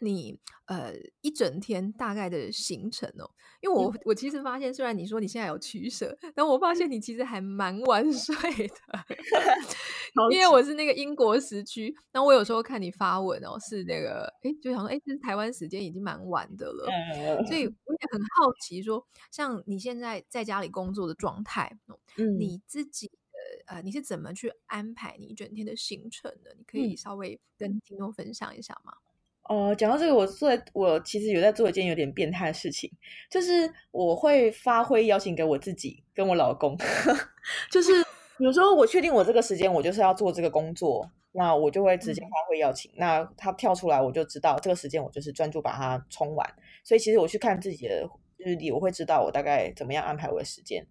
[0.00, 3.30] 你呃一整天大概的行程哦，
[3.60, 8.34] 因为我我其实发现，虽然你说你现在有取舍，但我发现你其实还蛮晚 睡
[8.66, 9.04] 的，
[10.30, 16.86] 因为我是那个英国时区，那我有时候看你发文哦，是那个哎，就想说哎，这是台湾时间已经蛮晚的了，
[17.46, 21.78] 所以我也很好奇说，像你现在在家里工作的状态，
[22.16, 23.10] 嗯，你自己
[23.66, 26.54] 呃你是怎么去安排你一整天的行程的？
[26.56, 28.92] 你可以稍微跟听众分享一下吗？
[28.92, 29.13] 哦、
[29.48, 32.90] 呃，讲到这个，我做我其实有在做一件有点变态的事情，
[33.30, 36.76] 就是我会发挥邀请给我自己跟我老公，
[37.70, 37.92] 就是
[38.40, 42.90] 有时候我确定我这个时间我就是要做这个工作，那我就会直接发挥邀请。
[42.92, 46.54] 嗯、那他跳出来，我就知道这个时间我就是专注把它冲完。
[46.82, 50.86] 所以其实我去看自己的日历，我会知道我大概怎么样安排我的时间。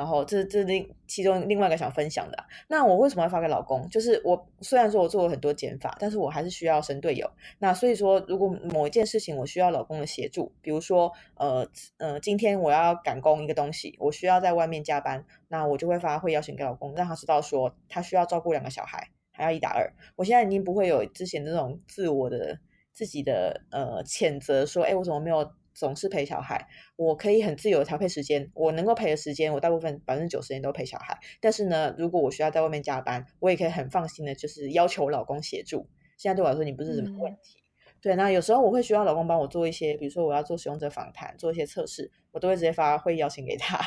[0.00, 3.86] 然后这这另其中另外一个想分享的，那我为什么要发给老公？
[3.90, 7.30] 就是我虽然说我做了很多减法，但是我还是需要神队友。
[7.58, 19.92] 那所以说，如果某一件事情我需要老公的协助，比如说呃呃，今天我要赶工一个东西，我需要在外面加班，那我就会发会邀请给老公，让他知道说他需要照顾两个小孩，还要一打二。
[20.16, 22.58] 我现在已经不会有之前那种自我的
[22.90, 25.52] 自己的呃谴责，说哎，我怎么没有？
[25.80, 28.50] 总是陪小孩，我可以很自由的调配时间。
[28.52, 31.18] 我能够陪的时间，我大部分百分之九十时间都陪小孩。
[31.40, 35.88] 但是呢，如果我需要在外面加班，我也可以很放心的，就是要求老公协助。
[36.18, 37.62] 现在对我来说，你不是什么问题。
[37.86, 43.80] 嗯、对，那有时候我会需要老公帮我做一些，比如说我要做使用者访谈，做一些测试，我都会直接发会议邀请给他。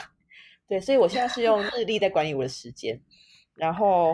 [0.67, 2.99] 对，所以我现在是用日历在管理我的时间。
[3.55, 4.07] 然后，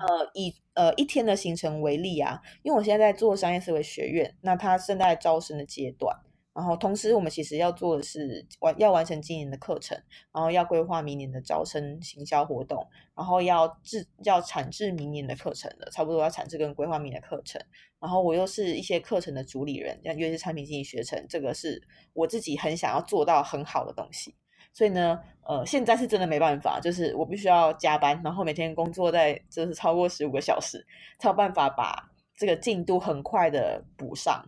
[0.00, 6.23] 呃，以呃一天的行程为例啊，因为我现在在做商业思维学院，那他正在招生的阶段。
[6.54, 10.00] 然后，同时我们其实要做的是完要完成今年的课程，
[10.32, 12.86] 然后要规划明年的招生行销活动，
[13.16, 17.60] 然后要制要产制明年的课程的，差不多要产制跟规划明年的课程。
[17.98, 24.32] 然后我又是一些课程的主理人，像尤其是产品经理学程，这个是我自己很想要做到很好的东西。
[24.72, 30.86] 所以呢，呃，现在是真的没办法，就是我必须要加班，然后每天工作在就是超过十五个小时，
[31.18, 34.44] 才有办法把这个进度很快的补上。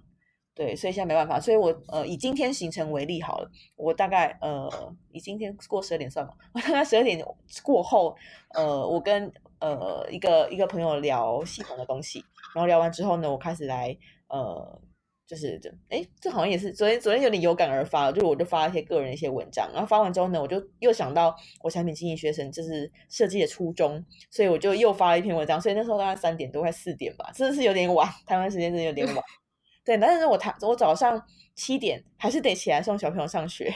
[0.57, 4.67] 对，所以现在没办法，所以我呃以今天行程为例好了，我大概呃
[5.13, 7.23] 以今天过十二点算嘛，我大概十二点
[7.63, 8.17] 过后，
[8.55, 13.95] 呃我跟呃一个一个朋友聊系统的东西，然后聊完之后呢，我开始来
[14.29, 14.81] 呃
[15.27, 29.23] 就是这哎这好像也是昨天昨天有点有感而发，就是我就发一些个人一些文章，然后发完之后呢，我就又想到我产品经营学生就是设计的初衷，所以我就又发了一篇文章，所以那时候大概三点多快四点吧，真的是有点晚，台湾时间真的有点晚。
[29.87, 33.73] 对，但是我他我早上七点还是得起来送小朋友上学，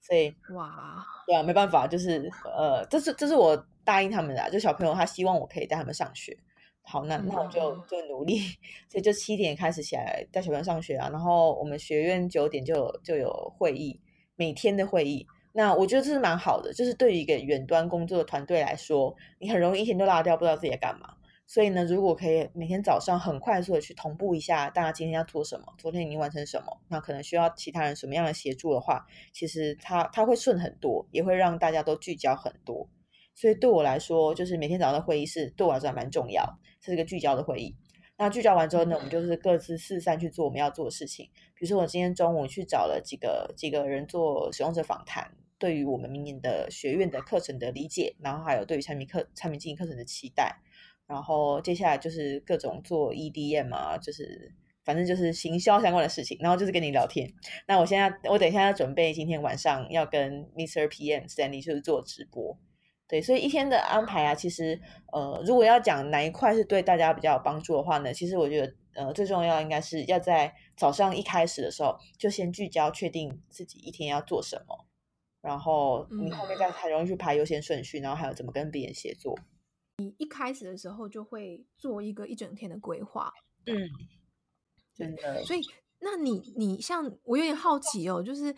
[0.00, 6.36] 所以哇，对啊，没办法，就是呃，这是这是我答应他们的，就小朋友他希望我可以带他们上学，
[6.82, 8.40] 好，那那我就就努力，
[8.88, 14.00] 所以就七点开始起来带小朋友上学啊，然后我们学院九点就有就有会议，
[14.34, 21.14] 每天的会议，那我觉得这是蛮好的，就是对于一个远端工作的团队来说，你很容易一天就落掉，不知道自己在干嘛。
[21.46, 32.88] 所以呢，如果可以每天早上很快速的去同步一下，大家今天要做什么，昨天已经完成什么，那可能需要其他人什么样的协助的话，其实它它会顺很多，也会让大家都聚焦很多。
[33.34, 37.76] 所以对我来说，就是每天早上的会议是对我来说还蛮重要，这是一个聚焦的会议。
[38.16, 41.28] 那聚焦完之后呢，我们就是各自四散去做我们要做的事情。
[41.54, 50.56] 比如说我今天中午去找了几个几个人做使用者访谈，对于我们明年的学院的课程的理解，然后还有对于产品课产品经营课程的期待。
[51.06, 54.52] 然后接下来就是各种做 EDM 啊，就是
[54.84, 56.38] 反正就是行销相关的事情。
[56.40, 57.30] 然后就是跟你聊天。
[57.68, 60.88] 那我现在我等一下要准备今天晚上要跟 Mr.
[60.88, 62.58] PM Stanley 就是做直播。
[63.08, 64.80] 对，所以一天的安排啊，其实
[65.12, 74.86] 呃，如果要讲哪一块是对大家比较有帮助的话呢，其实我觉得呃最重要应该是要在早上一开始的时候就先聚焦，确定自己一天要做什么，
[75.42, 79.38] 然后你后面再才容易去排优先顺序，然后还有怎么跟别人协作。
[79.98, 83.32] 你一开始的时候就会做一个一整天的规划，
[83.66, 83.88] 嗯，
[84.94, 85.44] 真的。
[85.44, 85.60] 所以，
[86.00, 88.54] 那你你像我有点好奇哦，就是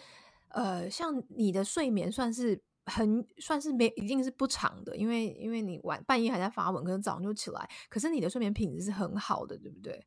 [0.48, 10.06] 呃，像你的睡眠算是很算是没一定是不长的，因为因为你晚半夜还在发文，可能早上就起来，可是你的睡眠品质是很好的，对不对？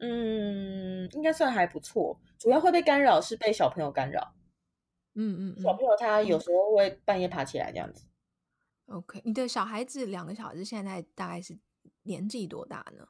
[0.00, 2.20] 嗯，应该算还不错。
[2.38, 4.32] 主要会被干扰是被小朋友干扰，
[5.14, 8.04] 嗯嗯，嗯，小朋友他有时候会半夜爬起来这样子。
[8.88, 11.58] OK，你的小孩子两个小孩子现在大概是
[12.04, 13.06] 年纪多大呢？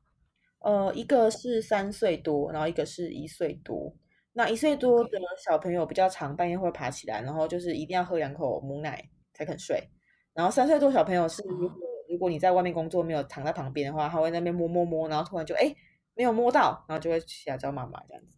[0.58, 3.94] 呃，一个是三岁多，然后一个是一岁多。
[4.32, 9.88] 那一岁多的小朋友比较常半夜会爬起来，然后就是一定要喝两口母奶才肯睡。
[10.34, 15.74] 然后三岁多小朋友是，如果如果你在外面工作没有躺在旁边的话，他会在那边摸摸摸，然后突然就哎
[16.14, 18.36] 没有摸到，然后就会起来叫妈妈这样子。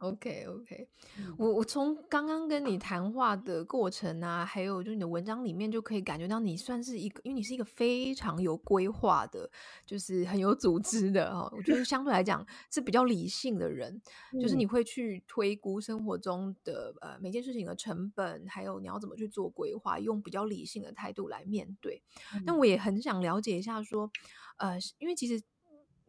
[0.00, 0.88] OK OK，
[1.36, 9.50] 我我从刚刚跟你谈话的过程啊，还有就你的文章里面就可以感觉到你算是一个，因为你是一个非常有规划的，
[9.84, 11.52] 就是很有组织的哈。
[11.54, 14.00] 我觉得相对来讲是比较理性的人，
[14.40, 22.02] 就是你会去推估生活中的呃每件事情的成本，还有你要怎么去做规划，用比较理性的态度来面对。
[22.46, 24.10] 但我也很想了解一下说，
[24.56, 25.42] 呃，因为其实。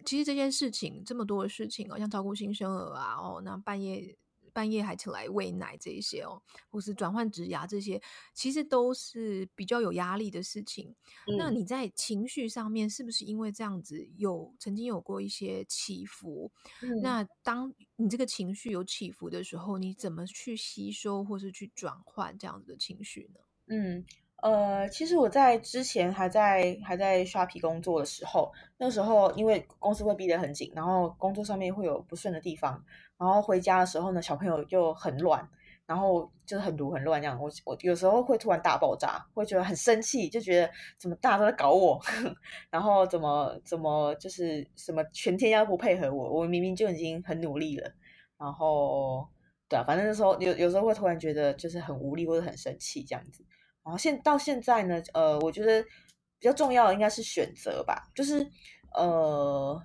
[0.06, 4.18] 其实这件事情这么多的事情哦，像照顾新生儿啊，哦，那半夜
[4.54, 8.02] 半夜还起来喂奶这一些哦，或是转换职牙这些，
[8.34, 10.94] 其实都是比较有压力的事情。
[11.28, 16.52] 嗯、那你在情绪上面是不是因为这样子有曾经有过一些起伏？
[16.82, 23.40] 嗯、那当你这个情绪有起伏的时候，你怎么去吸收或是去转换这样子的情绪呢？
[23.68, 24.06] 嗯。
[24.42, 32.84] 呃，其实我在之前还在还在刷皮工作的时候，那时候因为公司会逼得很紧，然后工作上面会有不顺的地方，
[33.20, 35.48] 然后回家的时候呢，小朋友就很乱，
[35.86, 37.40] 然后就是很卢很乱这样。
[37.40, 42.02] 我我有时候会突然大爆炸，会觉得很生气，就觉得怎么大家都在搞我，
[42.72, 47.92] 然后怎么怎么就是什么全天要不配合我，我明明就已经很努力了，
[48.40, 49.28] 然后
[49.70, 53.46] 对啊，反正那时候有有时候会突然觉得就是很无力或者很生气这样子。
[53.84, 58.48] 然后现到现在呢，呃，我觉得比较重要的应该是选择吧，就是
[58.94, 59.84] 呃，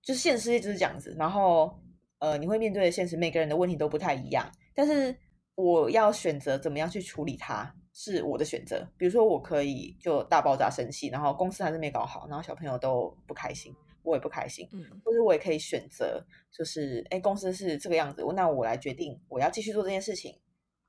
[0.00, 1.12] 就是现实世界就是这样子。
[1.18, 1.76] 然后
[2.20, 4.48] 呃，你会面对的现实，每个人的问题都不太一样。
[4.74, 5.16] 但是
[5.56, 8.88] 我要选择怎么样去处理它，是我的选择。
[8.96, 13.74] 比如说，我可以就大爆炸生气，然后公司还是没搞好，然后小朋友都不开心，
[14.04, 14.68] 我也不开心。
[14.72, 20.38] 嗯，或者我也可以选择，就是哎，公司是这个样子，那我来决定我要继续做这件事情，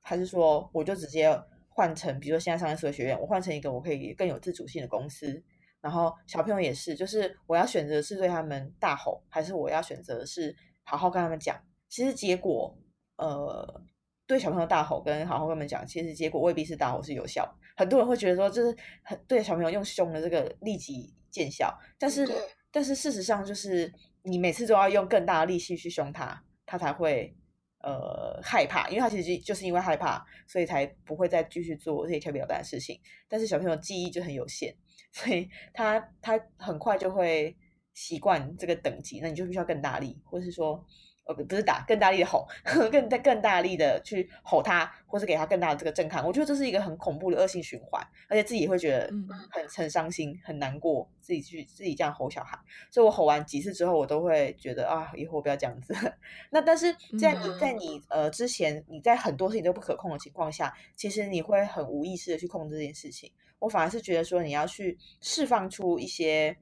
[0.00, 1.36] 还是说我就直接。
[1.80, 5.42] 换成，比如说现在上思维学院，我换成一个我可以更有自主性的公司，
[5.80, 11.58] 然后小朋友也是，就是我要选择是对他们大吼，还是我要选择是好好跟他们讲。
[11.88, 12.76] 其实结果，
[13.16, 13.82] 呃，
[14.26, 17.50] 对小朋友大吼跟好好跟他们讲，其实结果未必是大吼是有效。
[17.78, 22.28] 很多人会觉得说，就是很对小朋友用凶的这个立即见效，但是
[22.70, 23.90] 但是事实上就是
[24.22, 27.34] 你每次都要用更大的力气去凶他，他才会。
[27.82, 33.00] 呃，害怕，因为他其实就是因为害怕，所以才不会再继续做这些调皮捣蛋的事情。
[33.28, 34.74] 但是小朋友记忆就很有限，
[35.12, 37.56] 所以他他很快就会
[37.94, 40.84] 习惯这个等级，那你就必须要更大力，或是说。
[41.34, 42.46] 不是打更大力的吼，
[42.90, 46.24] 更更大力的去吼他，或是给他更大的这个震撼。
[46.26, 49.10] 我觉得这是一个很恐怖的恶性循环，而且自己也会觉得
[49.50, 52.58] 很很伤心、很难过，自己去自己这样吼小孩。
[52.90, 55.94] 所以我吼完几次之后，我都会觉得啊，以后我不要这样子。
[56.50, 63.30] 那但是在你在你呃之前，你在很多事情都不可控的情况下，其实你会很无意识的去控制这件事情。
[63.58, 66.56] 我反而是觉得说，你要去释放出一些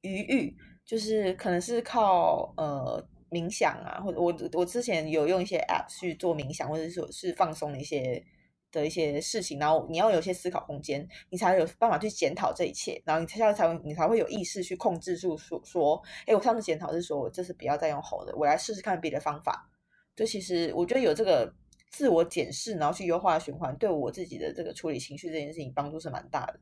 [0.00, 3.06] 余裕，就是可能是靠呃。
[3.36, 8.24] 冥想啊，或者我我之前有用一些 app 去做冥想，或者说是放松的一些
[8.72, 19.70] 的一些事情，然后你要有一些思考空间，你才有办法去检讨这一切，然后你才才你才会有意识去控制住说说，哎，我上次检讨是说我这次不要再用吼的，我来试试看别的方法。
[20.16, 21.52] 就其实我觉得有这个
[21.90, 26.58] 自我检视，然后去优化循环，对我自己的这个处理情绪这件事情帮助是蛮大的。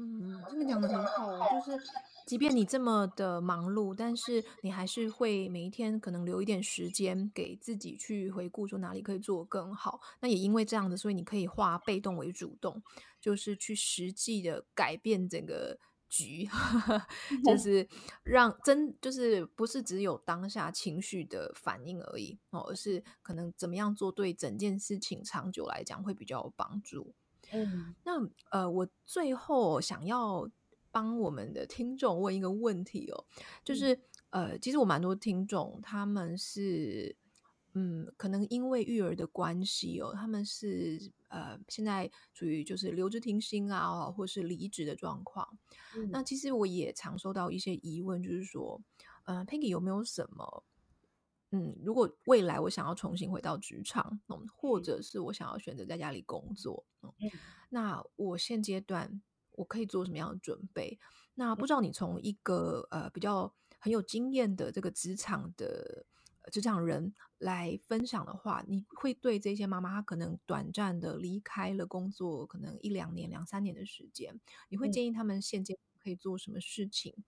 [0.00, 1.78] 嗯，这个讲的很好，就是。
[2.26, 10.00] 即便你这么的忙碌，但是你还是会每一天可能留一点时间给自己去回顾，说哪里可以做更好。
[10.20, 12.80] 那也因为这样的，所以你可以化被动为主动，
[13.20, 15.76] 就是去实际的改变整个
[16.08, 16.48] 局，
[17.44, 17.88] 就 是
[18.22, 27.12] 让真就是不是只有当下情绪的反应而已哦，而是可能怎么样做对整件事情长久来讲会比较有帮助。
[27.52, 28.12] 嗯，那
[28.50, 30.50] 呃，我最后想要。
[30.92, 33.24] 帮我们的听众问一个问题哦，
[33.64, 33.96] 就是
[34.30, 37.14] 呃，其实我蛮多听众，他们是
[37.74, 45.56] 嗯，可能因为育儿的关系哦，他们是呃，现在处于就是留职停薪啊，或是离职的状况。
[45.96, 48.82] 嗯、那其实我也常收到一些疑问，就是说，
[49.26, 50.64] 呃，Peggy 有没有什么
[51.50, 57.12] 嗯，如果未来我想要重新回到职场，嗯，或者是我想要选择在家里工作，嗯，
[57.70, 59.22] 那我现阶段。
[59.54, 60.98] 我可以做什么样的准备？
[61.34, 66.06] 那不知道你从一个呃比较很有经验的这个职场的
[66.50, 74.40] 职场人来分享的话，你会对这些妈妈她可能短暂的离开了工作，可能一两年、两三年的时间，
[74.70, 77.24] 你会建议他们现阶段可以做什么事情，嗯、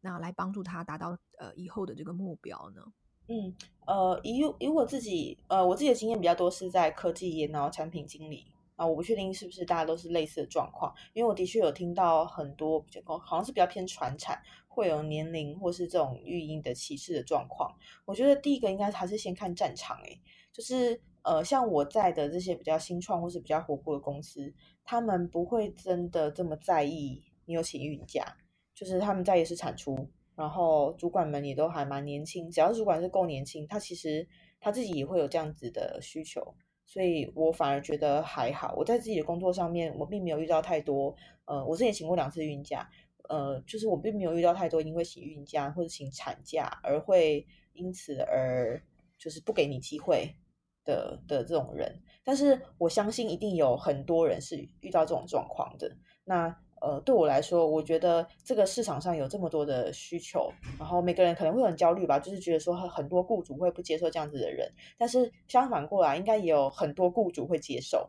[0.00, 2.92] 那来帮助他达到呃以后的这个目标呢？
[3.28, 3.54] 嗯，
[3.86, 8.46] 呃，以以我自己呃我自己的经验比较多是在科技业，然后产品经理。
[8.76, 17.74] 啊，我不确定是不是大家都是类似的状况，因为我的确有听到很多比较，好像是比较偏传产，会有年龄或是这种育婴的歧视的状况。
[18.04, 20.20] 我觉得第一个应该还是先看战场，诶，
[20.52, 24.52] 就是呃，像我在的这些比较新创或是比较活泼的公司，
[24.84, 28.36] 他们不会真的这么在意你有请育假，
[28.74, 30.06] 就是他们在意是产出，
[30.36, 34.28] 然后主管们也都还蛮年轻，只要主管是够年轻，他其实
[34.60, 36.54] 他自己也会有这样子的需求。
[36.84, 41.16] 所以我反而觉得还好，我在自己的工作上面，我并没有遇到太多。
[41.46, 42.88] 呃，我之前请过两次孕假，
[43.28, 48.80] 呃，就是我并没有遇到太多因为请孕假或者请产假而会因此而
[49.18, 50.32] 就是不给你机会
[50.84, 52.00] 的的这种人。
[52.22, 55.96] 但是我相信一定有很多人是遇到这种状况的。
[56.24, 56.56] 那
[56.86, 64.70] 呃，对我来说，我觉得这个市场上有这么多的需求，然后每个人可能会很焦虑吧，就是觉得说很多雇主会不接受这样子的人。
[64.96, 68.08] 但是相反过来，应该也有很多雇主会接受。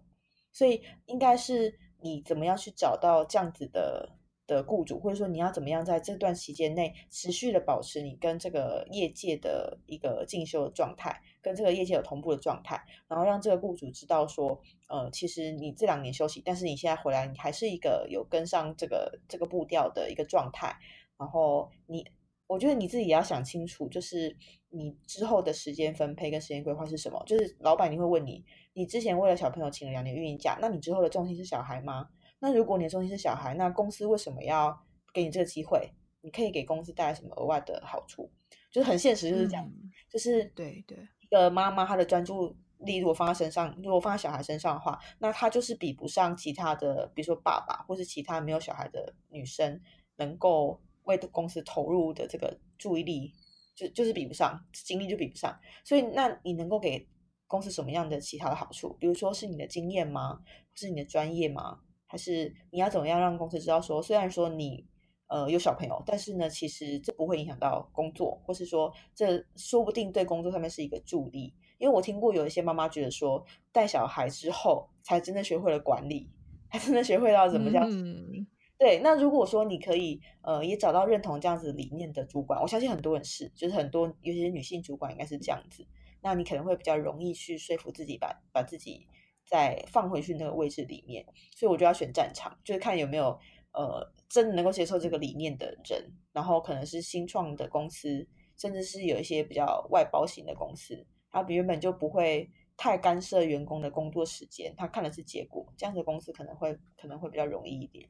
[0.52, 4.08] 所以应该是你怎么样去找到这样子的。
[4.48, 20.76] 的雇主，或者说你要怎么样在这段时间内持续的保持你跟这个业界的一个进修的状态，跟这个业界有同步的状态，然后让这个雇主知道说，呃，其实你这两年休息，但是你现在回来，你还是一个有跟上这个这个步调的一个状态。
[21.18, 22.06] 然后你，
[22.48, 24.38] 我觉得你自己也要想清楚，就是
[24.70, 27.22] 你之后的时间分配跟时间规划是什么。
[27.26, 32.08] 就是老板你会问你，你之前为了小朋友请了两年育婴假，那你之后的重心是小孩吗？
[32.40, 34.78] 那如果你的重心是小孩，那公司为什么要
[35.14, 35.92] 给你这个机会？
[36.22, 38.30] 你可以给公司带来什么额外的好处？
[38.72, 39.66] 就是很现实，就是这样。
[39.66, 49.80] 嗯、就是对对，一个妈妈她的专注力如果放在身上，如果放在小孩身上的话，那她就是比不上其他的，比如说爸爸或是其他没有小孩的女生，
[50.18, 53.34] 能够为公司投入的这个注意力，
[53.74, 55.58] 就就是比不上，精力就比不上。
[55.86, 57.08] 所以，那你能够给
[57.48, 58.96] 公司什么样的其他的好处？
[59.00, 60.42] 比如说是你的经验吗？
[60.76, 61.80] 是你的专业吗？
[62.08, 64.86] 还是你要怎么样让公司知道说，虽然说你
[65.28, 71.54] 呃有小朋友，但是呢，其实这不会影响到工作，或是说这说不定对工作上面是一个助力。
[71.78, 76.32] 因为我听过有一些妈妈觉得说，带小孩之后才真的学会了管理，
[76.72, 77.86] 才真的学会到怎么样。
[77.88, 78.48] 嗯、
[78.80, 85.86] 对，那如果说你可以呃也找到认同这样子理念的主管，我相信很多人是，就是很多尤其是女性主管应该是这样子，
[86.22, 89.06] 那你可能会比较容易去说服自己把把自己。
[89.48, 91.26] 再放回去那个位置里面，
[91.56, 93.40] 所以我就要选战场，就是看有没有
[93.72, 98.28] 呃真的能够接受这个理念的人，然后可能是新创的公司，
[98.58, 108.08] 甚至是有一些比较外包型的公司，他比原本就不会太干涉员工的工作时间，他看的是结果，这样的公司可能会可能会比较容易一点。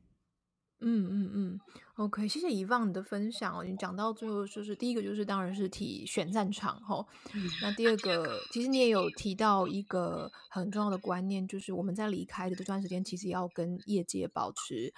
[0.79, 1.59] 嗯嗯嗯
[1.95, 3.63] ，OK，谢谢 Yvonne 你的分享哦。
[3.63, 6.79] 你讲到最后，就是第一个就是当然是提选战场
[7.63, 14.93] 那第二个，其实你也有提到一个很重要的观念，就是我们在离开的这段时间，其实要跟业界保持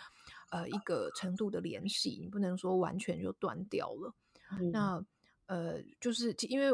[0.51, 4.13] 呃一个程度的联系，你不能说完全就断掉了。
[4.59, 5.05] 嗯、那
[5.45, 6.73] 呃，就是因为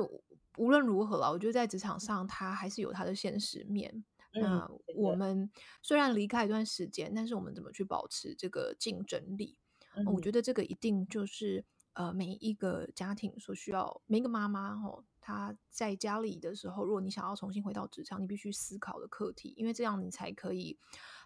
[0.58, 4.03] 无论如何啦，我觉得在职场上，它还是有它的现实面。
[4.36, 5.49] 那我们
[5.81, 9.57] 虽然离开一段时间，但是我们怎么去保持这个竞争力？
[9.95, 11.63] 嗯、我觉得这个一定就是
[11.93, 20.77] 呃每一个家庭所需要，每一个妈妈哦，她在家里的时候，如果你想要重新回到职场，你必须思考的课题，因为这样你才可以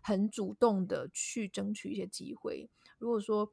[0.04, 2.70] 很主动的去争取一些机会。
[3.00, 3.52] 如果说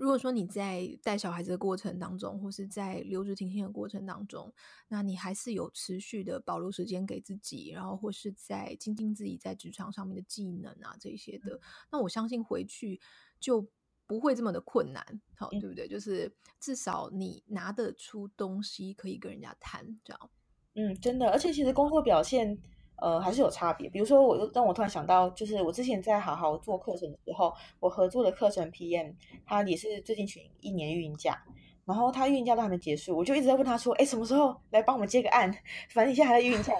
[0.00, 4.52] 如果说你在带小孩子的过程当中，或是在留职停薪的过程当中，
[4.88, 11.60] 那你还是有持续的保留时间给自己，然后或是在精进自己在职场上面的技能啊这些的，嗯、
[11.92, 13.00] 那我相信回去
[13.40, 13.66] 就
[14.06, 15.04] 不会这么的困难，
[15.36, 15.86] 好，对不对？
[15.86, 20.30] 就是至少你拿得出东西可以跟人家谈，这样。
[20.74, 22.58] 嗯，真的，而且其实工作表现。
[23.00, 23.88] 呃，还是有差别。
[23.88, 29.14] 比如说，我就让我突然想到，就是我之前在好好做课程的时候，我合作的课程 PM，
[29.46, 31.40] 他也是最近请一年孕假，
[31.84, 35.50] 然后他孕假都还没结束，我就一直在问他说，哎，什么时候来帮我们接个案？
[35.90, 36.74] 反正你现在还在孕假，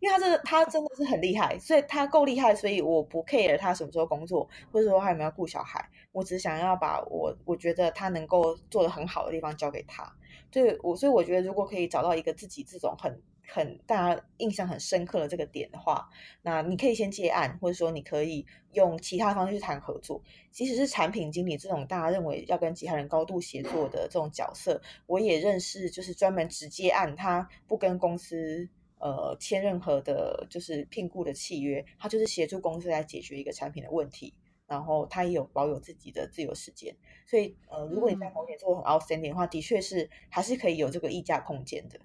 [0.00, 10.12] 因为他这个他真的是很厉害，所以他够厉害，所以我不 care 他什么时候工作，或者说他有没有顾小孩，我只想要把我我觉得他能够做得很好的地方交给他。
[10.50, 13.22] 对，我所以我觉得如果可以找到一个自己这种很。
[13.52, 16.08] 很大家印象很深刻的这个点的话，
[16.42, 20.22] 那你可以先接案，或者说你可以用其他方式去谈合作。
[20.52, 34.32] 即使是产品经理这种大家认为要跟其他人高度协作的这种角色，我也认识，就是专门直接案，他不跟公司呃签任何的，就是聘雇的契约，他就是协助公司来解决一个产品的问题，
[34.68, 36.94] 然后他也有保有自己的自由时间。
[37.26, 41.98] 所以呃，如果你在某点做很 outstanding 的话，的确是还是可以有这个议价空间的。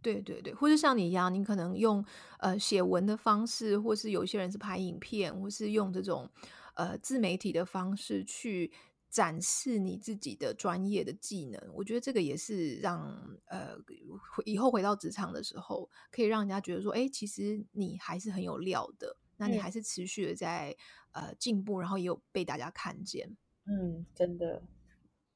[0.00, 2.04] 对对对，或者像你一样，你可能用
[2.38, 6.30] 呃写文的方式，或是有些人是拍影片，或是用这种
[6.74, 8.70] 呃自媒体的方式去
[9.10, 11.60] 展示你自己的专业的技能。
[11.74, 13.76] 我觉得这个也是让呃
[14.44, 20.76] 以后回到职场的时候，可以让人家觉得说，哎，其实你还是很有料的，那你还是持续的在、
[21.12, 23.36] 嗯、呃进步，然后也有被大家看见。
[23.66, 24.62] 嗯，真的。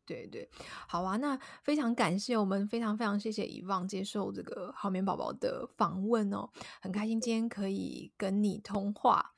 [0.05, 0.49] 对对，
[0.89, 6.49] 好啊，那非常感谢我们，非常非常谢谢 Yvonne 接受这个好眠宝宝的访问哦，
[6.81, 9.33] 很开心今天可以跟你通话。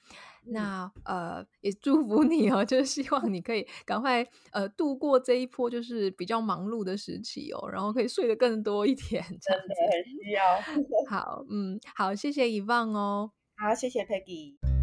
[0.46, 10.42] 那呃，也祝福你哦，就是希望你可以赶快呃度过这一波就是比较忙碌的时期哦，然后可以睡得更多一点，真的很需要。
[11.08, 14.73] 好，嗯，好，谢谢 Yvonne 哦，好，谢谢 Peggy。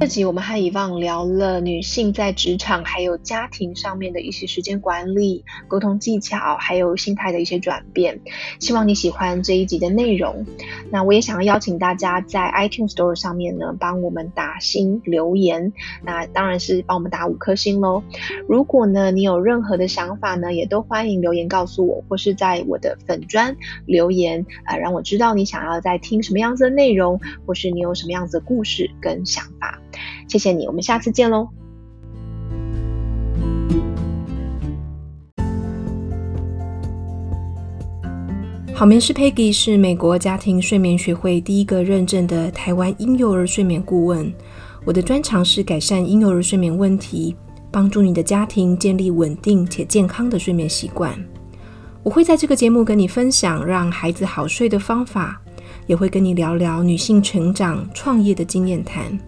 [0.00, 8.20] 这集我们和 Yvonne 聊了女性在职场还有家庭上面的一些时间管理、沟通技巧，还有心态的一些转变。
[8.60, 10.46] 希望你喜欢这一集的内容。
[10.88, 15.72] 那我也想要邀请大家在 iTunes Store 上面呢，帮我们打星留言。
[16.04, 18.04] 那当然是帮我们打五颗星喽。
[18.48, 29.76] 如果呢你有任何的想法呢，也都欢迎留言告诉我，或是在我的粉专留言啊、让我知道你想要在听什么样子的内容，或是你有什么样子的故事跟想法。
[30.28, 31.48] 谢谢你，我们下次见喽。
[38.74, 44.32] 好眠师 Peggy 是美国家庭睡眠学会第一个认证的台湾婴幼儿睡眠顾问。
[44.84, 47.34] 我的专长是改善婴幼儿睡眠问题，
[47.72, 51.12] 帮助你的家庭建立稳定且健康的睡眠习惯。
[52.04, 55.42] 我会在这个节目跟你分享让孩子好睡的方法，
[55.88, 59.18] 也会跟你聊聊女性成长、创业的经验谈。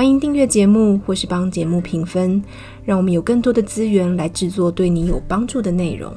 [0.00, 2.42] 欢迎订阅节目，或是帮节目评分，
[2.86, 6.10] 让我们有更多的资源来制作对你有帮助的内容。